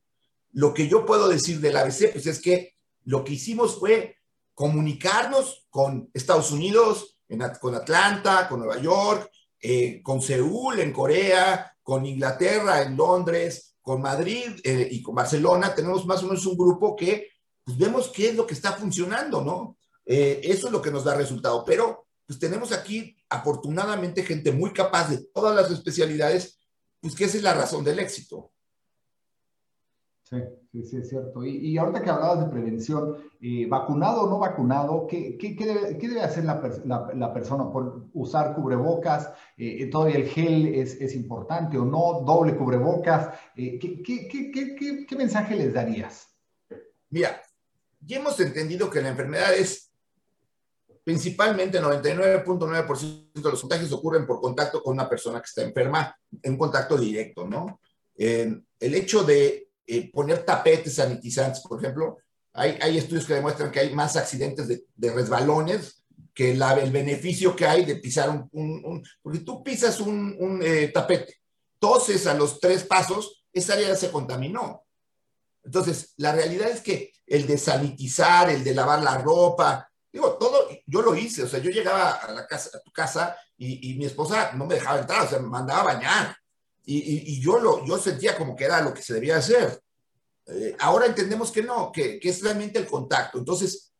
[0.52, 4.18] Lo que yo puedo decir del ABC, pues es que lo que hicimos fue
[4.54, 7.18] comunicarnos con Estados Unidos,
[7.60, 14.02] con Atlanta, con Nueva York, eh, con Seúl, en Corea, con Inglaterra, en Londres, con
[14.02, 15.74] Madrid eh, y con Barcelona.
[15.74, 17.30] Tenemos más o menos un grupo que
[17.64, 19.78] pues, vemos qué es lo que está funcionando, ¿no?
[20.06, 21.64] Eh, eso es lo que nos da resultado.
[21.66, 26.60] Pero pues tenemos aquí afortunadamente gente muy capaz de todas las especialidades,
[27.02, 28.54] pues que esa es la razón del éxito.
[30.24, 30.38] Sí,
[30.72, 31.46] sí, sí, es cierto.
[31.46, 36.46] Y, ahorita que hablabas de prevención, eh, vacunado o no vacunado, ¿qué, qué, debe, hacer
[36.46, 37.70] la, persona?
[37.72, 39.32] ¿Por usar cubrebocas?
[39.58, 42.24] Eh, ¿Todavía el gel es, es, importante o no?
[42.26, 43.36] ¿Doble cubrebocas?
[43.56, 46.28] Eh, ¿qué, mensaje les darías?
[47.10, 47.42] Mira,
[48.00, 49.93] ya hemos entendido que la enfermedad es
[51.04, 56.58] principalmente 99.9% de los contagios ocurren por contacto con una persona que está enferma, en
[56.58, 57.82] contacto directo, ¿no?
[58.16, 62.18] Eh, el hecho de eh, poner tapetes sanitizantes, por ejemplo,
[62.56, 67.66] hay, estudios que demuestran que hay más accidentes de, de, resbalones que el beneficio que
[67.66, 71.42] hay de pisar un, porque tú pisas un, eh, tapete,
[71.80, 74.84] toses a los tres pasos, esa área se contaminó.
[75.64, 80.63] Entonces, la realidad es que el de sanitizar, el de lavar la ropa, digo, todo,
[80.94, 84.06] yo lo hice, o sea, yo llegaba a la casa, a tu casa y, mi
[84.06, 86.38] esposa no me dejaba entrar, o sea, me mandaba a bañar.
[86.86, 89.82] Y, yo, lo, yo sentía como que era lo que se debía hacer.
[90.46, 93.40] Eh, ahora entendemos que no, que, que, es realmente el contacto.
[93.40, 93.92] Entonces,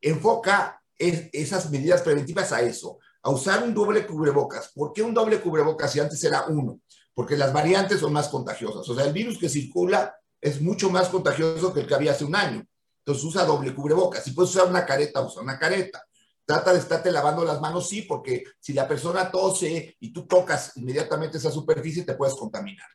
[0.00, 4.70] enfoca esas medidas preventivas a eso, a usar un doble cubrebocas.
[4.72, 6.80] ¿Por qué un doble cubrebocas si antes era uno?
[7.14, 8.88] Porque las variantes son más contagiosas.
[8.88, 12.24] O sea, el virus que circula es mucho más contagioso que el que había hace
[12.24, 12.64] un año.
[12.98, 14.22] Entonces usa doble cubrebocas.
[14.22, 16.04] Si puedes usar una careta, usa una careta.
[16.44, 20.76] Trata de estarte lavando las manos, sí, porque si la persona tose y tú tocas
[20.76, 22.88] inmediatamente esa superficie, te puedes contaminar.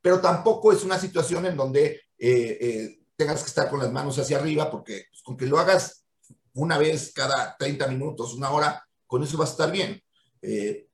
[0.00, 4.18] Pero tampoco es una situación en donde eh, eh, tengas que estar con las manos
[4.18, 6.04] hacia arriba, porque pues, con que lo hagas
[6.54, 10.02] una vez cada 30 minutos, una hora, con eso va a estar bien.
[10.40, 10.88] Eh,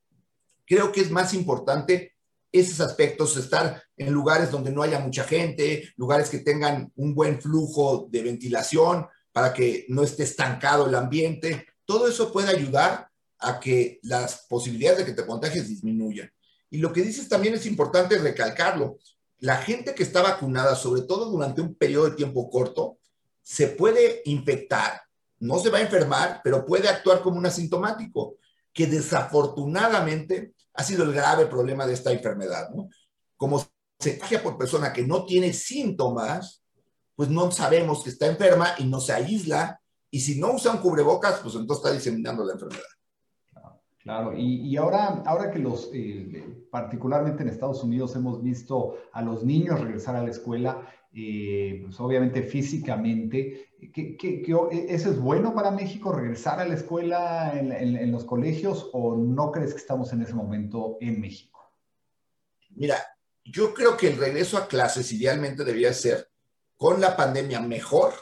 [0.65, 2.15] creo que es más importante
[2.53, 7.41] esos aspectos, estar en lugares donde no haya mucha gente, lugares que tengan un buen
[7.41, 11.67] flujo de ventilación para que no esté estancado el ambiente.
[11.91, 16.31] Todo eso puede ayudar a que las posibilidades de que te contagies disminuyan.
[16.71, 18.99] Y lo que dices también es importante recalcarlo.
[19.41, 22.99] La gente que está vacunada, sobre todo durante un periodo de tiempo corto,
[23.43, 25.03] se puede infectar,
[25.41, 28.37] no se va a enfermar, pero puede actuar como un asintomático,
[28.73, 32.69] que desafortunadamente ha sido el grave problema de esta enfermedad.
[33.37, 36.63] Como se contagia por persona que no tiene síntomas,
[37.17, 39.80] pues no sabemos que está enferma y no se aísla,
[40.11, 42.83] y si no usa un cubrebocas, pues entonces está diseminando la enfermedad.
[44.03, 49.45] Claro, y, ahora, ahora que los, eh, particularmente en Estados Unidos, hemos visto a los
[49.45, 54.17] niños regresar a la escuela, eh, pues obviamente físicamente, ¿qué,
[54.89, 59.75] eso es bueno para México, regresar a la escuela en, los colegios o no crees
[59.75, 61.71] que estamos en ese momento en México?
[62.71, 62.97] Mira,
[63.45, 66.31] yo creo que el regreso a clases idealmente debería ser
[66.77, 68.15] con la pandemia mejor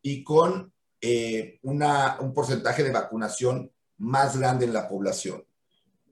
[0.00, 0.71] y con
[1.02, 5.44] eh, un porcentaje de vacunación más grande en la población.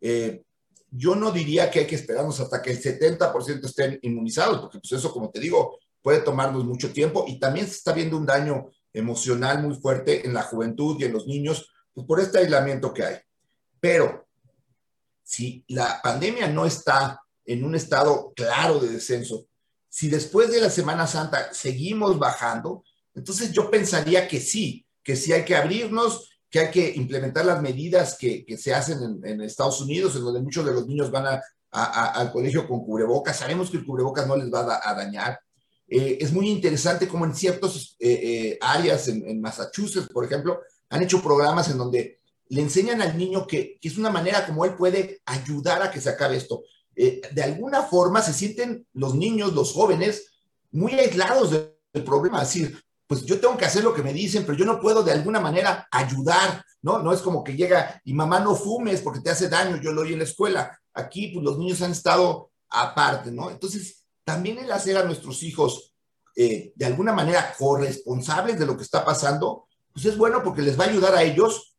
[0.00, 0.42] Eh,
[0.90, 4.92] yo no diría que hay que esperarnos hasta que el 70% estén inmunizados, porque pues
[4.92, 8.68] eso, como te digo, puede tomarnos mucho tiempo y también se está viendo un daño
[8.92, 13.04] emocional muy fuerte en la juventud y en los niños pues, por este aislamiento que
[13.04, 13.16] hay.
[13.78, 14.26] Pero
[15.22, 19.46] si la pandemia no está en un estado claro de descenso,
[19.88, 22.82] si después de la Semana Santa seguimos bajando,
[23.14, 27.62] entonces yo pensaría que sí, que sí hay que abrirnos, que hay que implementar las
[27.62, 32.32] medidas que, se hacen en, Estados Unidos, en donde muchos de los niños van al
[32.32, 33.38] colegio con cubrebocas.
[33.38, 35.38] Sabemos que el cubrebocas no les va a, dañar.
[35.86, 41.02] Eh, es muy interesante como en ciertas eh, eh, áreas, en, Massachusetts, por ejemplo, han
[41.02, 42.18] hecho programas en donde
[42.48, 46.10] le enseñan al niño que, es una manera como él puede ayudar a que se
[46.10, 46.64] acabe esto.
[46.96, 50.32] de alguna forma se sienten los niños, los jóvenes,
[50.72, 52.42] muy aislados del problema.
[52.42, 55.02] Es decir, pues yo tengo que hacer lo que me dicen, pero yo no puedo
[55.02, 57.00] de alguna manera ayudar, ¿no?
[57.00, 60.02] No es como que llega y mamá no fumes porque te hace daño, yo lo
[60.02, 60.78] oí en la escuela.
[60.94, 63.50] Aquí, pues los niños han estado aparte, ¿no?
[63.50, 65.92] Entonces, también el hacer a nuestros hijos
[66.36, 70.78] eh, de alguna manera corresponsables de lo que está pasando, pues es bueno porque les
[70.78, 71.76] va a ayudar a ellos.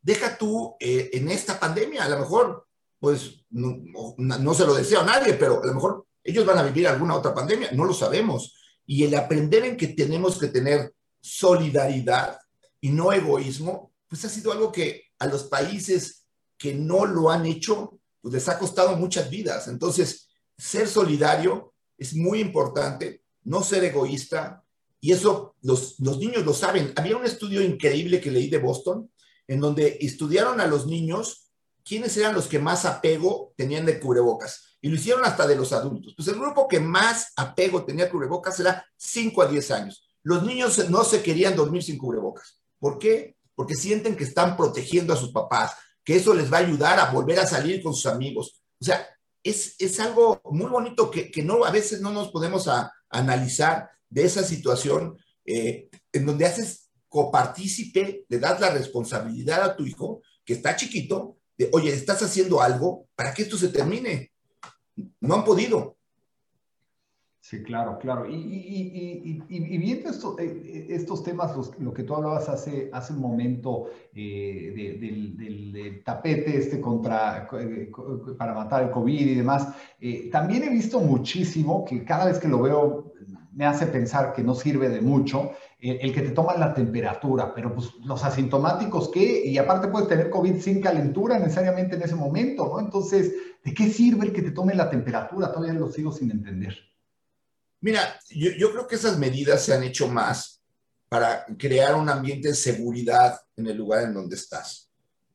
[0.00, 2.66] Deja tú eh, en esta pandemia, a lo mejor,
[2.98, 3.76] pues no,
[4.16, 7.14] no se lo deseo a nadie, pero a lo mejor ellos van a vivir alguna
[7.14, 8.54] otra pandemia, no lo sabemos
[8.86, 12.38] y el aprender en que tenemos que tener solidaridad
[12.80, 16.24] y no egoísmo, pues ha sido algo que a los países
[16.58, 19.68] que no lo han hecho, pues les ha costado muchas vidas.
[19.68, 24.64] Entonces, ser solidario es muy importante, no ser egoísta,
[25.00, 26.92] y eso los, los niños lo saben.
[26.96, 29.10] Había un estudio increíble que leí de Boston,
[29.48, 31.50] en donde estudiaron a los niños
[31.84, 35.72] quiénes eran los que más apego tenían de cubrebocas y lo hicieron hasta de los
[35.72, 36.12] adultos.
[36.16, 40.08] Pues el grupo que más apego tenía cubrebocas era 5 a 10 años.
[40.24, 42.60] Los niños no se querían dormir sin cubrebocas.
[42.80, 43.36] ¿Por qué?
[43.54, 47.12] Porque sienten que están protegiendo a sus papás, que eso les va a ayudar a
[47.12, 48.60] volver a salir con sus amigos.
[48.80, 49.06] O sea,
[49.44, 53.88] es, es algo muy bonito que, que, no, a veces no nos podemos a, analizar
[54.08, 60.22] de esa situación eh, en donde haces copartícipe, le das la responsabilidad a tu hijo,
[60.44, 64.31] que está chiquito, de, oye, estás haciendo algo para que esto se termine
[65.20, 65.96] no han podido.
[67.42, 68.24] Sí, claro, claro.
[68.30, 76.02] Y, viendo eh, estos temas, lo que tú hablabas hace, hace un momento eh, del,
[76.04, 77.90] tapete este contra, eh,
[78.38, 79.74] para matar el COVID y demás,
[80.30, 83.11] también he visto muchísimo que cada vez que lo veo
[83.54, 87.74] me hace pensar que no sirve de mucho el, que te toman la temperatura, pero
[87.74, 89.44] pues los asintomáticos, ¿qué?
[89.44, 92.80] Y aparte puedes tener COVID sin calentura necesariamente en ese momento, ¿no?
[92.80, 93.32] Entonces,
[93.62, 95.52] ¿de qué sirve el que te tome la temperatura?
[95.52, 96.76] Todavía lo sigo sin entender.
[97.80, 98.00] Mira,
[98.30, 100.62] yo, creo que esas medidas se han hecho más
[101.08, 104.88] para crear un ambiente de seguridad en el lugar en donde estás.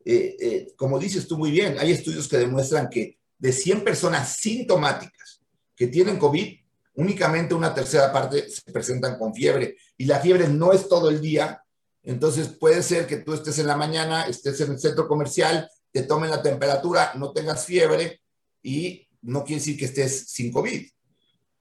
[0.06, 4.38] Eh, eh, como dices tú muy bien, hay estudios que demuestran que de 100 personas
[4.38, 5.42] sintomáticas
[5.76, 6.58] que tienen COVID,
[6.98, 11.22] únicamente una tercera parte se presentan con fiebre y la fiebre no es todo el
[11.22, 11.64] día.
[12.04, 16.04] Entonces puede ser que tú estés en la mañana, estés en el centro comercial, te
[16.04, 18.22] tomen la temperatura, no tengas fiebre
[18.64, 20.88] y no quiere decir que estés sin COVID.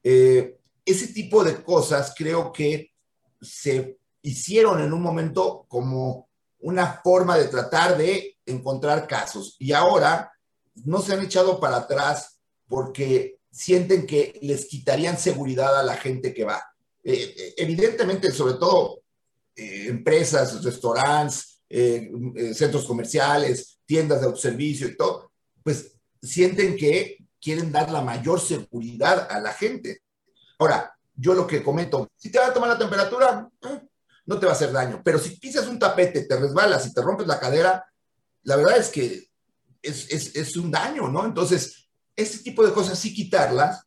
[0.02, 2.92] Eh, ese tipo de cosas creo que
[3.40, 6.30] se hicieron en un momento como
[6.60, 10.32] una forma de tratar de encontrar casos y ahora
[10.84, 16.34] no se han echado para atrás porque sienten que les quitarían seguridad a la gente
[16.34, 16.62] que va.
[17.02, 19.00] Eh, eh, evidentemente, sobre todo
[19.54, 21.54] eh, empresas, restaurantes,
[22.54, 25.32] centros comerciales, tiendas de autoservicio y todo,
[25.64, 30.02] pues sienten que quieren dar la mayor seguridad a la gente.
[30.58, 33.48] Ahora, yo lo que comento, si te va a tomar la temperatura,
[34.26, 37.02] no te va a hacer daño, pero si pisas un tapete, te resbalas y te
[37.02, 37.84] rompes la cadera,
[38.44, 39.28] la verdad es que
[39.82, 41.24] es, es, es un daño, ¿no?
[41.24, 41.85] Entonces,
[42.16, 43.84] este tipo de cosas sí quitarlas.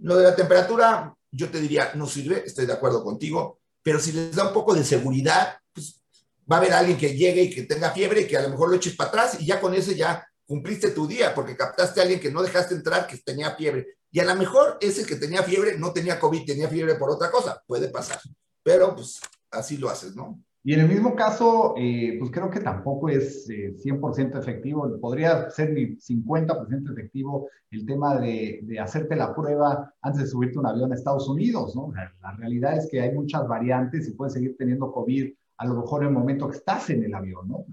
[0.00, 4.12] Lo de la temperatura, yo te diría, no sirve, estoy de acuerdo contigo, pero si
[4.12, 6.02] les da un poco de seguridad, pues
[6.50, 8.70] va a haber alguien que llegue y que tenga fiebre y que a lo mejor
[8.70, 12.04] lo eches para atrás y ya con eso ya cumpliste tu día porque captaste a
[12.04, 13.98] alguien que no dejaste entrar que tenía fiebre.
[14.10, 17.30] Y a lo mejor ese que tenía fiebre no tenía COVID, tenía fiebre por otra
[17.30, 18.20] cosa, puede pasar,
[18.62, 20.42] pero pues así lo haces, ¿no?
[20.64, 24.98] Y en el mismo caso, eh, pues creo que tampoco es 100% eh, efectivo.
[25.00, 30.66] Podría ser ni 50% efectivo el tema de, hacerte la prueba antes de subirte un
[30.66, 31.92] avión a Estados Unidos, ¿no?
[32.20, 36.02] La realidad es que hay muchas variantes y puedes seguir teniendo COVID a lo mejor
[36.02, 37.66] en el momento que estás en el avión, ¿no?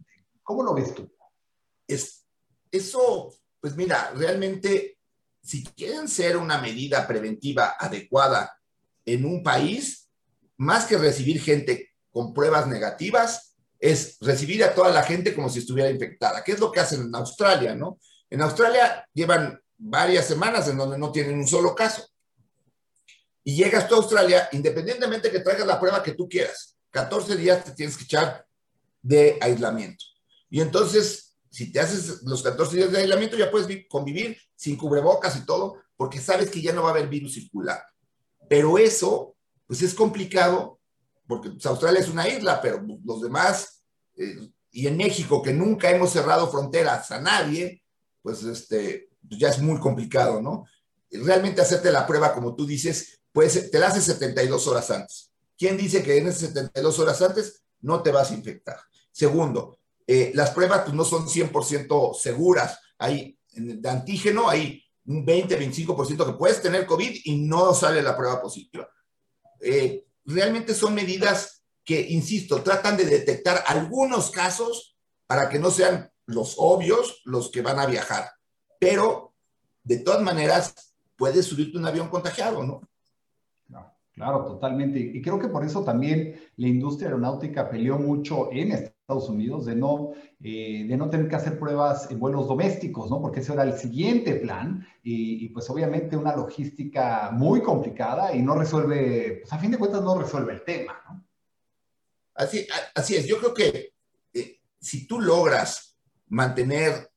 [0.43, 1.09] ¿Cómo lo ves tú?
[1.87, 2.25] Es,
[2.71, 4.97] eso, pues mira, realmente,
[5.41, 8.51] si quieren ser una medida preventiva adecuada
[9.05, 10.09] en un país,
[10.57, 15.59] más que recibir gente con pruebas negativas es recibir a toda la gente como si
[15.59, 17.99] estuviera infectada, ¿Qué es lo que hacen en Australia, ¿no?
[18.29, 22.07] En Australia llevan varias semanas en donde no tienen un solo caso.
[23.43, 27.65] Y llegas tú a Australia, independientemente que traigas la prueba que tú quieras, 14 días
[27.65, 28.45] te tienes que echar
[29.01, 30.05] de aislamiento.
[30.49, 35.35] Y entonces, si te haces los 14 días de aislamiento, ya puedes convivir sin cubrebocas
[35.35, 37.83] y todo, porque sabes que ya no va a haber virus circular.
[38.47, 39.35] Pero eso,
[39.67, 40.79] pues es complicado
[41.27, 43.83] porque pues, Australia es una isla, pero los demás,
[44.17, 47.83] eh, y en México, que nunca hemos cerrado fronteras a nadie,
[48.21, 50.65] pues, este, pues ya es muy complicado, ¿no?
[51.11, 55.31] Realmente hacerte la prueba, como tú dices, pues te la haces 72 horas antes.
[55.57, 58.79] ¿Quién dice que en esas 72 horas antes no te vas a infectar?
[59.11, 62.79] Segundo, eh, las pruebas pues, no son 100% seguras.
[62.97, 68.41] Hay de antígeno, hay un 20-25% que puedes tener COVID y no sale la prueba
[68.41, 68.89] positiva.
[69.61, 74.97] Eh, realmente son medidas que, insisto, tratan de detectar algunos casos
[75.27, 78.31] para que no sean los obvios los que van a viajar.
[78.79, 79.33] Pero,
[79.83, 82.81] de todas maneras, puedes subirte un avión contagiado, ¿no?
[84.15, 84.97] Claro, totalmente.
[84.97, 89.75] Y creo que por eso también la industria aeronáutica peleó mucho en Estados Unidos de
[89.75, 93.21] no, eh, de no tener que hacer pruebas en vuelos domésticos, ¿no?
[93.21, 98.55] Porque ese era el siguiente plan y, pues obviamente una logística muy complicada y no
[98.55, 101.23] resuelve, pues a fin de cuentas no resuelve el tema, ¿no?
[102.33, 103.93] Así, así es, yo creo que
[104.33, 105.97] eh, si tú logras
[106.27, 107.09] mantener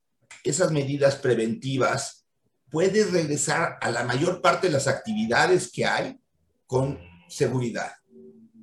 [0.44, 2.26] esas medidas preventivas,
[2.70, 6.20] puedes regresar a la mayor parte de las actividades que hay
[6.66, 7.92] con seguridad.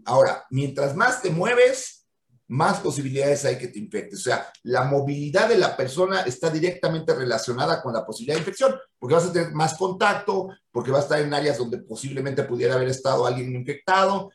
[0.05, 2.04] Ahora, mientras más te mueves,
[2.47, 4.19] más posibilidades hay que te infectes.
[4.19, 8.75] O sea, la movilidad de la persona está directamente relacionada con la posibilidad de infección,
[8.99, 12.75] porque vas a tener más contacto, porque vas a estar en áreas donde posiblemente pudiera
[12.75, 14.31] haber estado alguien infectado.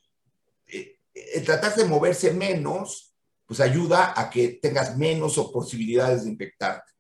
[0.67, 3.15] Eh, el tratar de moverse menos,
[3.47, 6.93] pues ayuda a que tengas menos posibilidades de infectarte.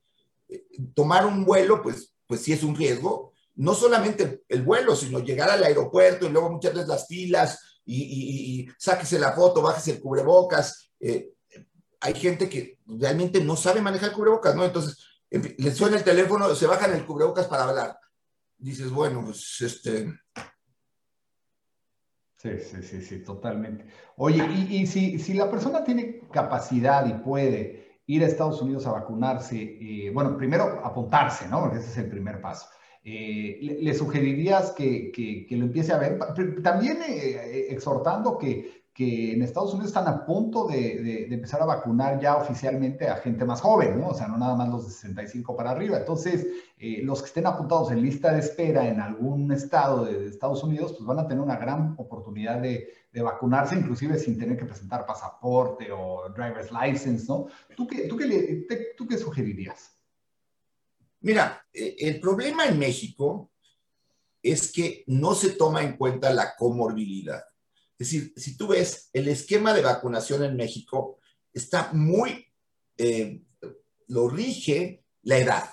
[0.49, 5.19] Eh, tomar un vuelo, pues, pues sí es un riesgo, no solamente el vuelo, sino
[5.19, 10.01] llegar al aeropuerto y luego muchas veces las filas y, sáquese la foto, bájese el
[10.01, 10.90] cubrebocas.
[11.01, 11.35] Eh,
[12.01, 14.65] hay gente que realmente no sabe manejar cubrebocas, ¿no?
[14.65, 14.99] Entonces,
[15.31, 17.99] le suena el teléfono, se bajan el cubrebocas para hablar.
[18.59, 20.13] Dices, bueno, pues este...
[22.37, 23.85] Sí, sí, sí, sí, totalmente.
[24.17, 28.93] Oye, y, si, si, la persona tiene capacidad y puede ir a Estados Unidos a
[28.93, 31.61] vacunarse, eh, bueno, primero apuntarse, ¿no?
[31.61, 32.67] Porque ese es el primer paso.
[33.05, 36.19] eh, le, sugerirías que, que, lo empiece a ver.
[36.63, 42.21] También eh, exhortando que, que en Estados Unidos están a punto de, empezar a vacunar
[42.21, 44.09] ya oficialmente a gente más joven, ¿no?
[44.09, 45.97] O sea, no nada más los de 65 para arriba.
[45.97, 46.47] Entonces,
[46.77, 50.93] eh, los que estén apuntados en lista de espera en algún estado de, Estados Unidos,
[50.93, 52.93] pues van a tener una gran oportunidad de,
[53.23, 57.47] vacunarse, inclusive sin tener que presentar pasaporte o driver's license, ¿no?
[57.75, 58.67] ¿Tú qué, tú qué,
[58.99, 59.99] tú qué sugerirías?
[61.23, 63.51] Mira, eh, el problema en México
[64.43, 67.45] es que no se toma en cuenta la comorbilidad.
[68.01, 71.19] Es decir, si tú ves, el esquema de vacunación en México
[71.53, 72.47] está muy,
[72.97, 73.43] eh,
[74.09, 75.71] lo rige la edad.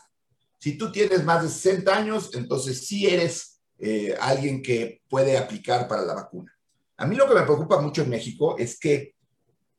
[0.59, 5.88] Si tú tienes más de 60 años, entonces sí eres eh, alguien que puede aplicar
[5.88, 6.53] para la vacuna.
[6.97, 9.15] A mí lo que me preocupa mucho en México es que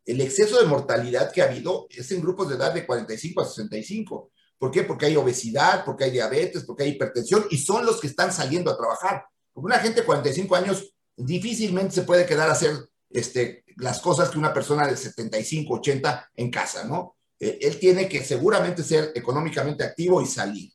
[0.07, 3.45] el exceso de mortalidad que ha habido es en grupos de edad de 45 a
[3.45, 4.31] 65.
[4.57, 4.85] ¿Por qué?
[4.85, 8.71] Porque hay obesidad, porque hay diabetes, porque hay hipertensión y son los que están saliendo
[8.71, 9.27] a trabajar.
[9.53, 12.73] Porque una gente de 45 años difícilmente se puede quedar a hacer
[13.11, 17.17] este, las cosas que una persona de 75, 80 en casa, ¿no?
[17.41, 20.73] Eh, él tiene que seguramente ser económicamente activo y salir.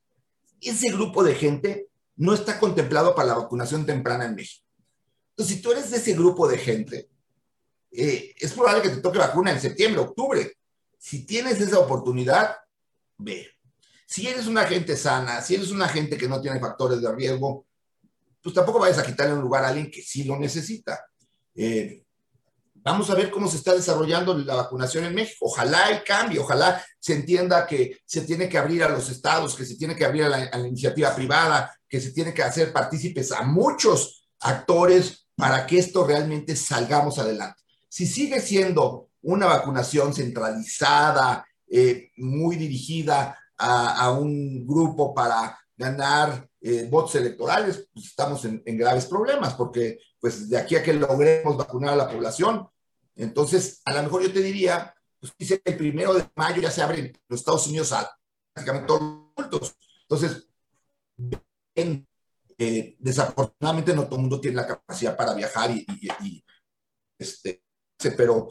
[0.62, 4.66] Ese grupo de gente no está contemplado para la vacunación temprana en México.
[5.32, 7.10] Entonces, si tú eres de ese grupo de gente,
[7.92, 10.58] eh, es probable que te toque vacuna en septiembre, octubre.
[10.98, 12.56] Si tienes esa oportunidad,
[13.18, 13.50] ve.
[14.06, 17.66] Si eres una gente sana, si eres una gente que no tiene factores de riesgo,
[18.44, 21.00] pues tampoco vayas a quitarle un lugar a alguien que sí lo necesita.
[21.56, 22.04] Eh,
[22.76, 25.46] vamos a ver cómo se está desarrollando la vacunación en México.
[25.46, 29.66] Ojalá hay cambio, ojalá se entienda que se tiene que abrir a los estados, que
[29.66, 33.44] se tiene que abrir a la, iniciativa privada, que se tiene que hacer partícipes a
[33.44, 37.62] muchos actores para que esto realmente salgamos adelante.
[37.88, 46.50] Si sigue siendo una vacunación centralizada, eh, muy dirigida a, a, un grupo para ganar
[46.64, 51.94] eh, electorales, pues estamos en, graves problemas, porque pues de aquí a que logremos vacunar
[51.94, 52.70] a la población,
[53.16, 56.72] entonces a lo mejor yo te diría, pues dice que el primero de mayo ya
[56.72, 58.10] se abren los Estados Unidos a
[58.54, 59.76] prácticamente todos los adultos.
[60.04, 60.48] Entonces,
[62.58, 66.46] eh, desafortunadamente no todo el mundo tiene la capacidad para viajar y,
[67.20, 67.62] este,
[68.16, 68.50] pero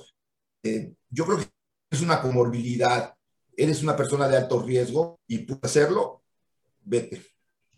[0.62, 1.48] eh, yo creo que
[1.90, 3.14] es una comorbilidad,
[3.56, 6.22] eres una persona de alto riesgo y puedes hacerlo,
[6.82, 7.31] vete.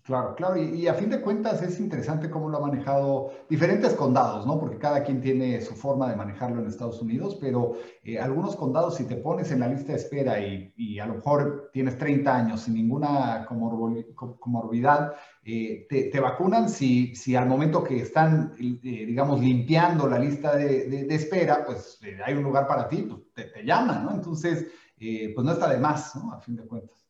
[0.05, 4.47] Claro, claro, y, a fin de cuentas es interesante cómo lo ha manejado diferentes condados,
[4.47, 4.61] ¿no?
[4.61, 8.97] Porque cada quien tiene su forma de manejarlo en Estados Unidos, pero eh, algunos condados,
[8.97, 12.61] si te pones en la lista de espera y, a lo mejor tienes 30 años
[12.61, 20.07] sin ninguna comorbidad, eh, te, vacunan si, si al momento que están, eh, digamos, limpiando
[20.07, 24.11] la lista de, espera, pues hay un lugar para ti, pues te, te llaman, ¿no?
[24.11, 24.67] Entonces,
[24.99, 26.31] pues no está de más, ¿no?
[26.31, 27.07] A fin de cuentas.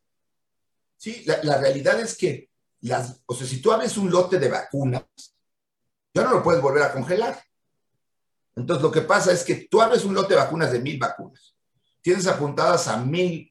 [0.97, 2.54] Sí, la realidad es que
[3.27, 5.05] o sea, si tú abres un lote de vacunas,
[6.13, 7.43] ya no lo puedes volver a congelar.
[8.57, 11.57] Entonces, lo que pasa es que tú abres un lote de vacunas de mil vacunas,
[12.03, 13.51] tienes apuntadas a mil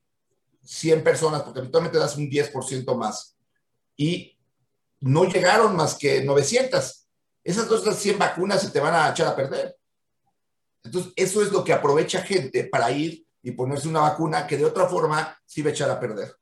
[0.63, 3.35] cien personas, porque habitualmente das un 10% más,
[3.97, 4.37] y
[5.01, 7.07] no llegaron más que 900.
[7.43, 9.75] Esas otras 100 vacunas se te van a echar a perder.
[10.83, 14.65] Entonces, eso es lo que aprovecha gente para ir y ponerse una vacuna que de
[14.65, 16.33] otra forma sí va a echar a perder.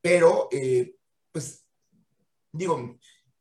[0.00, 0.96] Pero, eh,
[1.30, 1.61] pues
[2.52, 2.98] digo,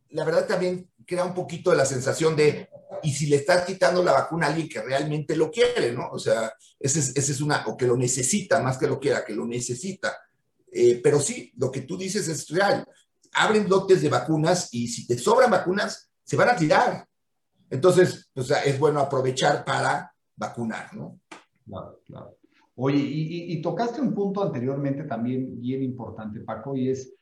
[0.10, 2.70] la verdad también crea un poquito de la sensación de,
[3.04, 6.10] y si le estás quitando la vacuna a alguien que realmente lo quiere, ¿no?
[6.12, 9.26] O sea, ese es, ese es una, o que lo necesita, más que lo quiera,
[9.26, 10.18] que lo necesita.
[10.72, 12.86] Eh, pero sí, lo que tú dices es real.
[13.34, 17.08] Abren lotes de vacunas y si te sobran vacunas, se van a tirar.
[17.70, 21.20] Entonces, o sea, es bueno aprovechar para vacunar, ¿no?
[21.66, 22.38] Claro, claro.
[22.76, 27.14] Oye, y, y tocaste un punto anteriormente también bien importante, Paco, y es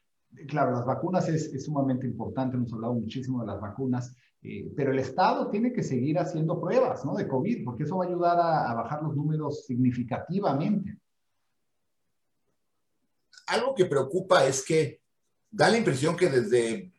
[0.47, 4.99] claro, las vacunas es, sumamente importante, hemos hablado muchísimo de las vacunas, eh, pero el
[4.99, 7.15] Estado tiene que seguir haciendo pruebas ¿no?
[7.15, 10.97] de COVID, porque eso va a ayudar a, bajar los números significativamente.
[13.47, 15.01] Algo que preocupa es que
[15.49, 16.93] da la impresión que desde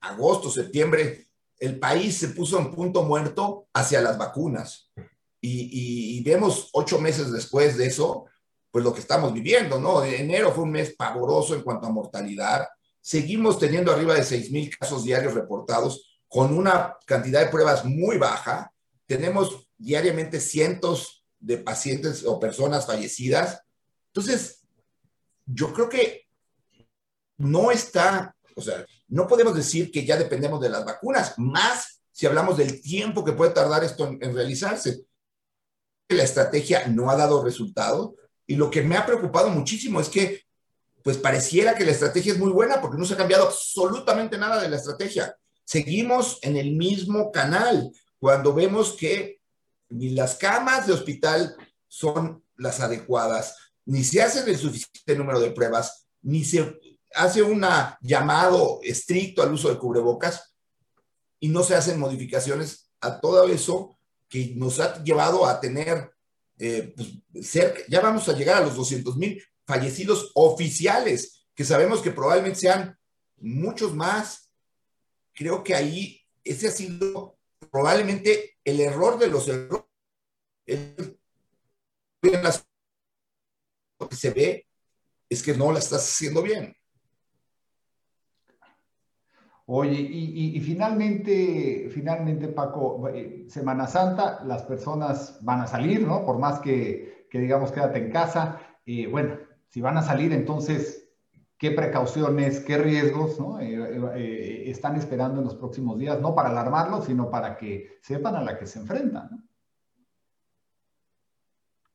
[0.00, 1.26] agosto, septiembre,
[1.58, 4.90] el país se puso en punto muerto hacia las vacunas.
[5.44, 8.26] Y, vemos ocho meses después de eso
[8.72, 10.02] pues lo que estamos viviendo, ¿no?
[10.02, 12.66] Enero fue un mes pavoroso en cuanto a mortalidad.
[13.02, 18.16] Seguimos teniendo arriba de 6 mil casos diarios reportados con una cantidad de pruebas muy
[18.16, 18.72] baja.
[19.06, 23.60] Tenemos diariamente cientos de pacientes o personas fallecidas.
[24.06, 24.62] Entonces,
[25.44, 26.22] yo creo que
[27.36, 32.24] no está, o sea, no podemos decir que ya dependemos de las vacunas, más si
[32.24, 35.04] hablamos del tiempo que puede tardar esto en, en realizarse.
[36.08, 38.14] La estrategia no ha dado resultado
[38.46, 40.42] y lo que me ha preocupado muchísimo es que
[41.02, 44.62] pues pareciera que la estrategia es muy buena porque no se ha cambiado absolutamente nada
[44.62, 45.36] de la estrategia.
[45.64, 49.40] Seguimos en el mismo canal cuando vemos que
[49.88, 51.56] ni las camas de hospital
[51.88, 56.78] son las adecuadas, ni se hace el suficiente número de pruebas, ni se
[57.14, 57.64] hace un
[58.00, 60.54] llamado estricto al uso de cubrebocas
[61.40, 66.12] y no se hacen modificaciones a todo eso que nos ha llevado a tener
[66.58, 72.00] eh, pues, cerca, ya vamos a llegar a los 200 mil fallecidos oficiales, que sabemos
[72.00, 72.98] que probablemente sean
[73.38, 74.50] muchos más.
[75.34, 77.38] Creo que ahí ese ha sido
[77.70, 79.86] probablemente el error de los errores.
[83.98, 84.66] Lo que se ve
[85.28, 86.76] es que no la estás haciendo bien.
[89.74, 96.26] Oye, y, finalmente, finalmente, Paco, eh, Semana Santa, las personas van a salir, ¿no?
[96.26, 98.60] Por más que, digamos quédate en casa.
[98.84, 99.38] Eh, bueno,
[99.70, 101.08] si van a salir, entonces,
[101.56, 103.60] ¿qué precauciones, qué riesgos ¿no?
[103.60, 106.20] Eh, están esperando en los próximos días?
[106.20, 109.28] No para alarmarlos, sino para que sepan a la que se enfrentan.
[109.30, 109.42] ¿no?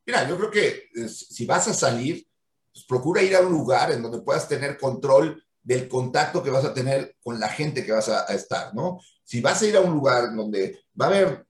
[0.03, 2.25] Mira, yo creo que si vas a salir,
[2.73, 6.63] pues procura ir a un lugar en donde puedas tener control del contacto que vas
[6.63, 9.01] a tener con la gente que vas a, estar, ¿no?
[9.25, 11.45] Si vas a ir a un lugar donde va a haber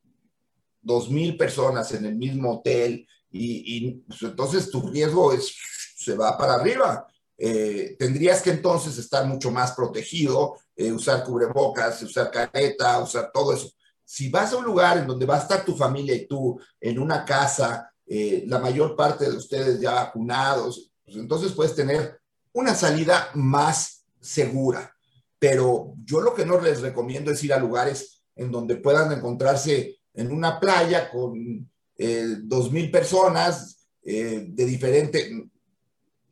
[0.81, 5.55] dos mil personas en el mismo hotel y, pues, entonces tu riesgo es,
[5.95, 7.05] se va para arriba.
[7.37, 13.53] Eh, tendrías que entonces estar mucho más protegido, eh, usar cubrebocas, usar careta, usar todo
[13.53, 13.69] eso.
[14.03, 16.97] Si vas a un lugar en donde va a estar tu familia y tú en
[16.97, 22.19] una casa, eh, la mayor parte de ustedes ya vacunados, pues entonces puedes tener
[22.51, 24.93] una salida más segura.
[25.39, 29.99] Pero yo lo que no les recomiendo es ir a lugares en donde puedan encontrarse
[30.13, 35.49] en una playa con eh, dos mil personas eh, de diferente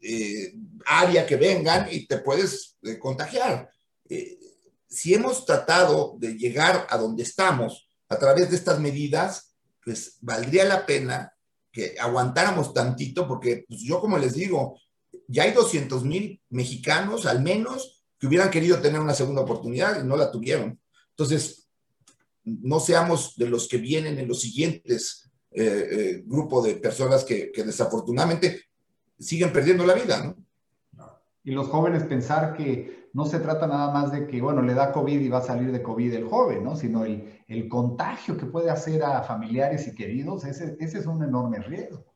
[0.01, 0.53] eh,
[0.85, 3.69] área que vengan y te puedes contagiar.
[4.87, 10.65] si hemos tratado de llegar a donde estamos a través de estas medidas, pues valdría
[10.65, 11.33] la pena
[11.71, 14.79] que aguantáramos tantito, porque pues, yo como les digo,
[15.27, 20.07] ya hay 200 mil mexicanos al menos que hubieran querido tener una segunda oportunidad y
[20.07, 20.79] no la tuvieron.
[21.09, 21.67] Entonces,
[22.43, 27.51] no seamos de los que vienen en los siguientes eh, eh, grupos de personas que,
[27.55, 28.61] desafortunadamente
[29.17, 30.35] siguen perdiendo la vida, ¿no?
[31.43, 34.91] Y los jóvenes pensar que no se trata nada más de que, bueno, le da
[34.91, 36.75] COVID y va a salir de COVID el joven, ¿no?
[36.75, 42.14] Sino el, contagio que puede hacer a familiares y queridos, ese es un enorme riesgo.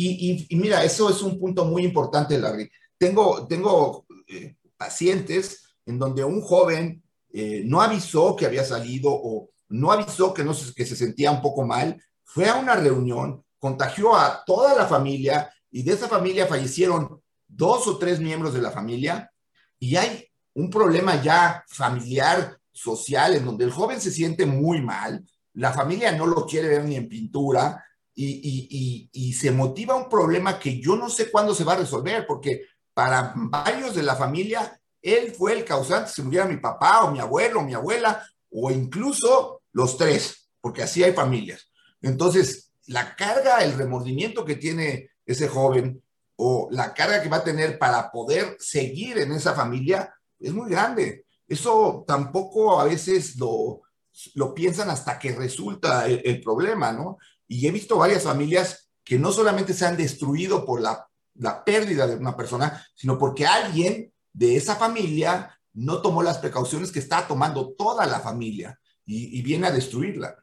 [0.00, 2.70] Y, mira, eso es un punto muy importante, Larry.
[2.96, 9.50] Tengo, tengo eh, pacientes en donde un joven eh, no avisó que había salido o
[9.70, 14.14] no avisó que, no que se sentía un poco mal, fue a una reunión, contagió
[14.14, 18.70] a toda la familia y de esa familia fallecieron dos o tres miembros de la
[18.70, 19.32] familia
[19.80, 25.24] y hay un problema ya familiar, social, en donde el joven se siente muy mal,
[25.54, 27.84] la familia no lo quiere ver ni en pintura,
[28.20, 32.62] y, se motiva un problema que yo no sé cuándo se va a resolver, porque
[32.92, 37.20] para varios de la familia, él fue el causante, se muriera mi papá o mi
[37.20, 41.70] abuelo o mi abuela, o incluso los tres, porque así hay familias.
[42.02, 46.02] Entonces, la carga, el remordimiento que tiene ese joven
[46.36, 50.70] o la carga que va a tener para poder seguir en esa familia es muy
[50.70, 51.24] grande.
[51.46, 53.82] Eso tampoco a veces lo,
[54.34, 57.18] lo piensan hasta que resulta el problema, ¿no?
[57.48, 61.06] Y he visto varias familias que no solamente se han destruido por la,
[61.64, 66.98] pérdida de una persona, sino porque alguien de esa familia no tomó las precauciones que
[66.98, 70.36] está tomando toda la familia y, viene a destruirla.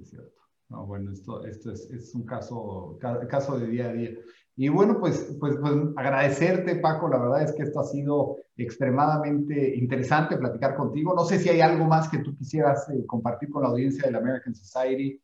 [0.00, 0.40] es cierto.
[0.68, 2.96] No, bueno, esto, esto es, un caso,
[3.28, 4.10] caso de día a día.
[4.56, 7.08] Y bueno, pues, pues, pues, agradecerte, Paco.
[7.08, 11.14] La verdad es que esto ha sido extremadamente interesante platicar contigo.
[11.14, 14.12] No sé si hay algo más que tú quisieras eh, compartir con la audiencia de
[14.12, 15.20] la American Society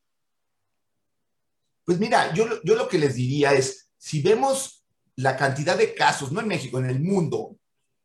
[1.87, 4.84] pues mira, yo, yo lo que les diría es, si vemos
[5.14, 7.57] la cantidad de casos, no en México, en el mundo,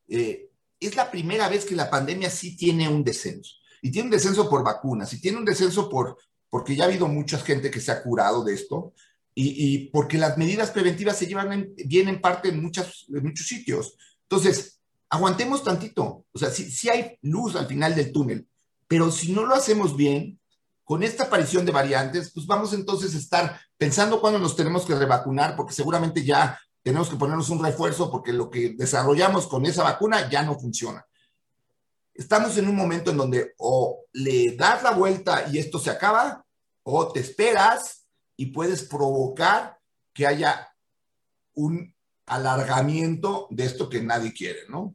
[0.07, 3.55] eh, es la primera vez que la pandemia sí tiene un descenso.
[3.81, 6.15] Y tiene un descenso por vacunas, y tiene un descenso por,
[6.47, 8.93] porque ya ha habido mucha gente que se ha curado de esto,
[9.33, 13.97] y, porque las medidas preventivas se llevan bien en parte en, muchas, en muchos sitios.
[14.23, 14.79] Entonces,
[15.09, 16.25] aguantemos tantito.
[16.31, 18.47] O sea, sí hay luz al final del túnel,
[18.87, 20.40] pero si no lo hacemos bien,
[20.91, 24.93] con esta aparición de variantes, pues vamos entonces a estar pensando cuándo nos tenemos que
[24.93, 29.83] revacunar, porque seguramente ya tenemos que ponernos un refuerzo porque lo que desarrollamos con esa
[29.83, 31.07] vacuna ya no funciona.
[32.13, 36.45] Estamos en un momento en donde o le das la vuelta y esto se acaba,
[36.83, 39.79] o te esperas y puedes provocar
[40.13, 40.75] que haya
[41.53, 44.93] un alargamiento de esto que nadie quiere, ¿no?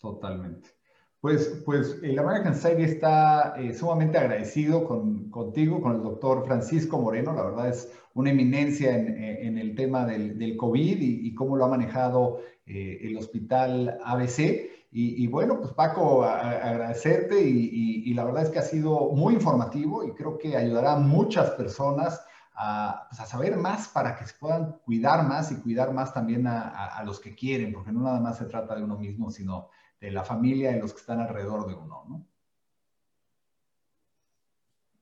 [0.00, 0.79] Totalmente.
[1.20, 6.98] Pues, pues el American Society está eh, sumamente agradecido con, contigo, con el doctor Francisco
[6.98, 7.34] Moreno.
[7.34, 11.66] La verdad es una eminencia en, en el tema del, del COVID y, cómo lo
[11.66, 14.70] ha manejado eh, el hospital ABC.
[14.92, 20.02] Y, bueno, pues Paco, a, agradecerte y, la verdad es que ha sido muy informativo
[20.04, 24.34] y creo que ayudará a muchas personas a, pues a, saber más para que se
[24.34, 28.38] puedan cuidar más y cuidar más también a, los que quieren, porque no nada más
[28.38, 29.68] se trata de uno mismo, sino
[30.00, 32.26] de la familia y los que están alrededor de uno, ¿no?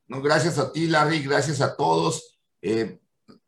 [0.09, 2.39] No, gracias a ti, Larry, gracias a todos.
[2.63, 2.99] Eh,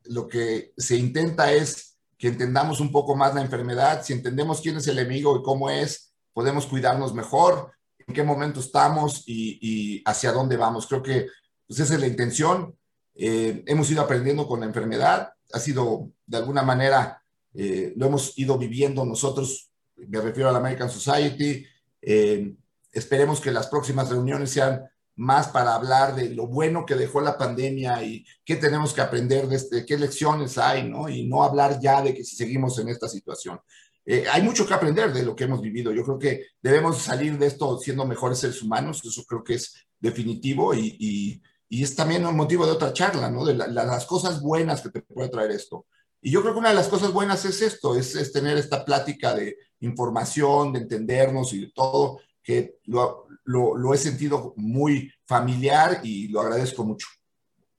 [0.04, 4.02] lo que se intenta es que entendamos un poco más la enfermedad.
[4.04, 7.72] Si entendemos quién es el enemigo y cómo es, podemos cuidarnos mejor,
[8.06, 10.86] en qué momento estamos y, y hacia dónde vamos.
[10.86, 11.28] Creo que
[11.66, 12.76] pues, esa es la intención.
[13.14, 17.22] Eh, hemos ido aprendiendo con la enfermedad, ha sido de alguna manera,
[17.54, 19.69] eh, lo hemos ido viviendo nosotros
[20.08, 21.64] me refiero a la American Society.
[22.02, 22.54] Eh,
[22.92, 24.82] esperemos que las próximas reuniones sean
[25.16, 29.48] más para hablar de lo bueno que dejó la pandemia y qué tenemos que aprender
[29.48, 31.08] de este, qué lecciones hay, ¿no?
[31.08, 33.60] Y no hablar ya de que si seguimos en esta situación.
[34.06, 35.92] Eh, hay mucho que aprender de lo que hemos vivido.
[35.92, 39.02] Yo creo que debemos salir de esto siendo mejores seres humanos.
[39.04, 43.30] Eso creo que es definitivo y, y, y es también un motivo de otra charla,
[43.30, 43.44] ¿no?
[43.44, 45.86] De la, las cosas buenas que te puede traer esto.
[46.22, 48.84] Y yo creo que una de las cosas buenas es esto, es, es tener esta
[48.84, 55.10] plática de información, de entendernos y de todo, que lo, lo, lo, he sentido muy
[55.26, 57.06] familiar y lo agradezco mucho.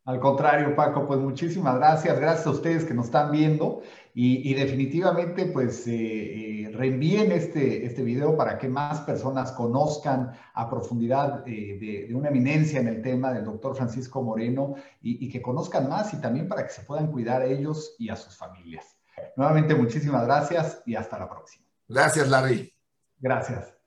[0.05, 2.19] Al contrario, Paco, pues muchísimas gracias.
[2.19, 3.81] Gracias a ustedes que nos están viendo
[4.15, 10.31] y, y definitivamente pues eh, eh, reenvíen este, este video para que más personas conozcan
[10.53, 15.23] a profundidad eh, de, de, una eminencia en el tema del doctor Francisco Moreno y,
[15.23, 18.15] y que conozcan más y también para que se puedan cuidar a ellos y a
[18.15, 18.97] sus familias.
[19.35, 21.70] Nuevamente, muchísimas gracias y hasta la próxima.
[21.91, 22.73] Gracias, Larry.
[23.19, 23.80] Gracias.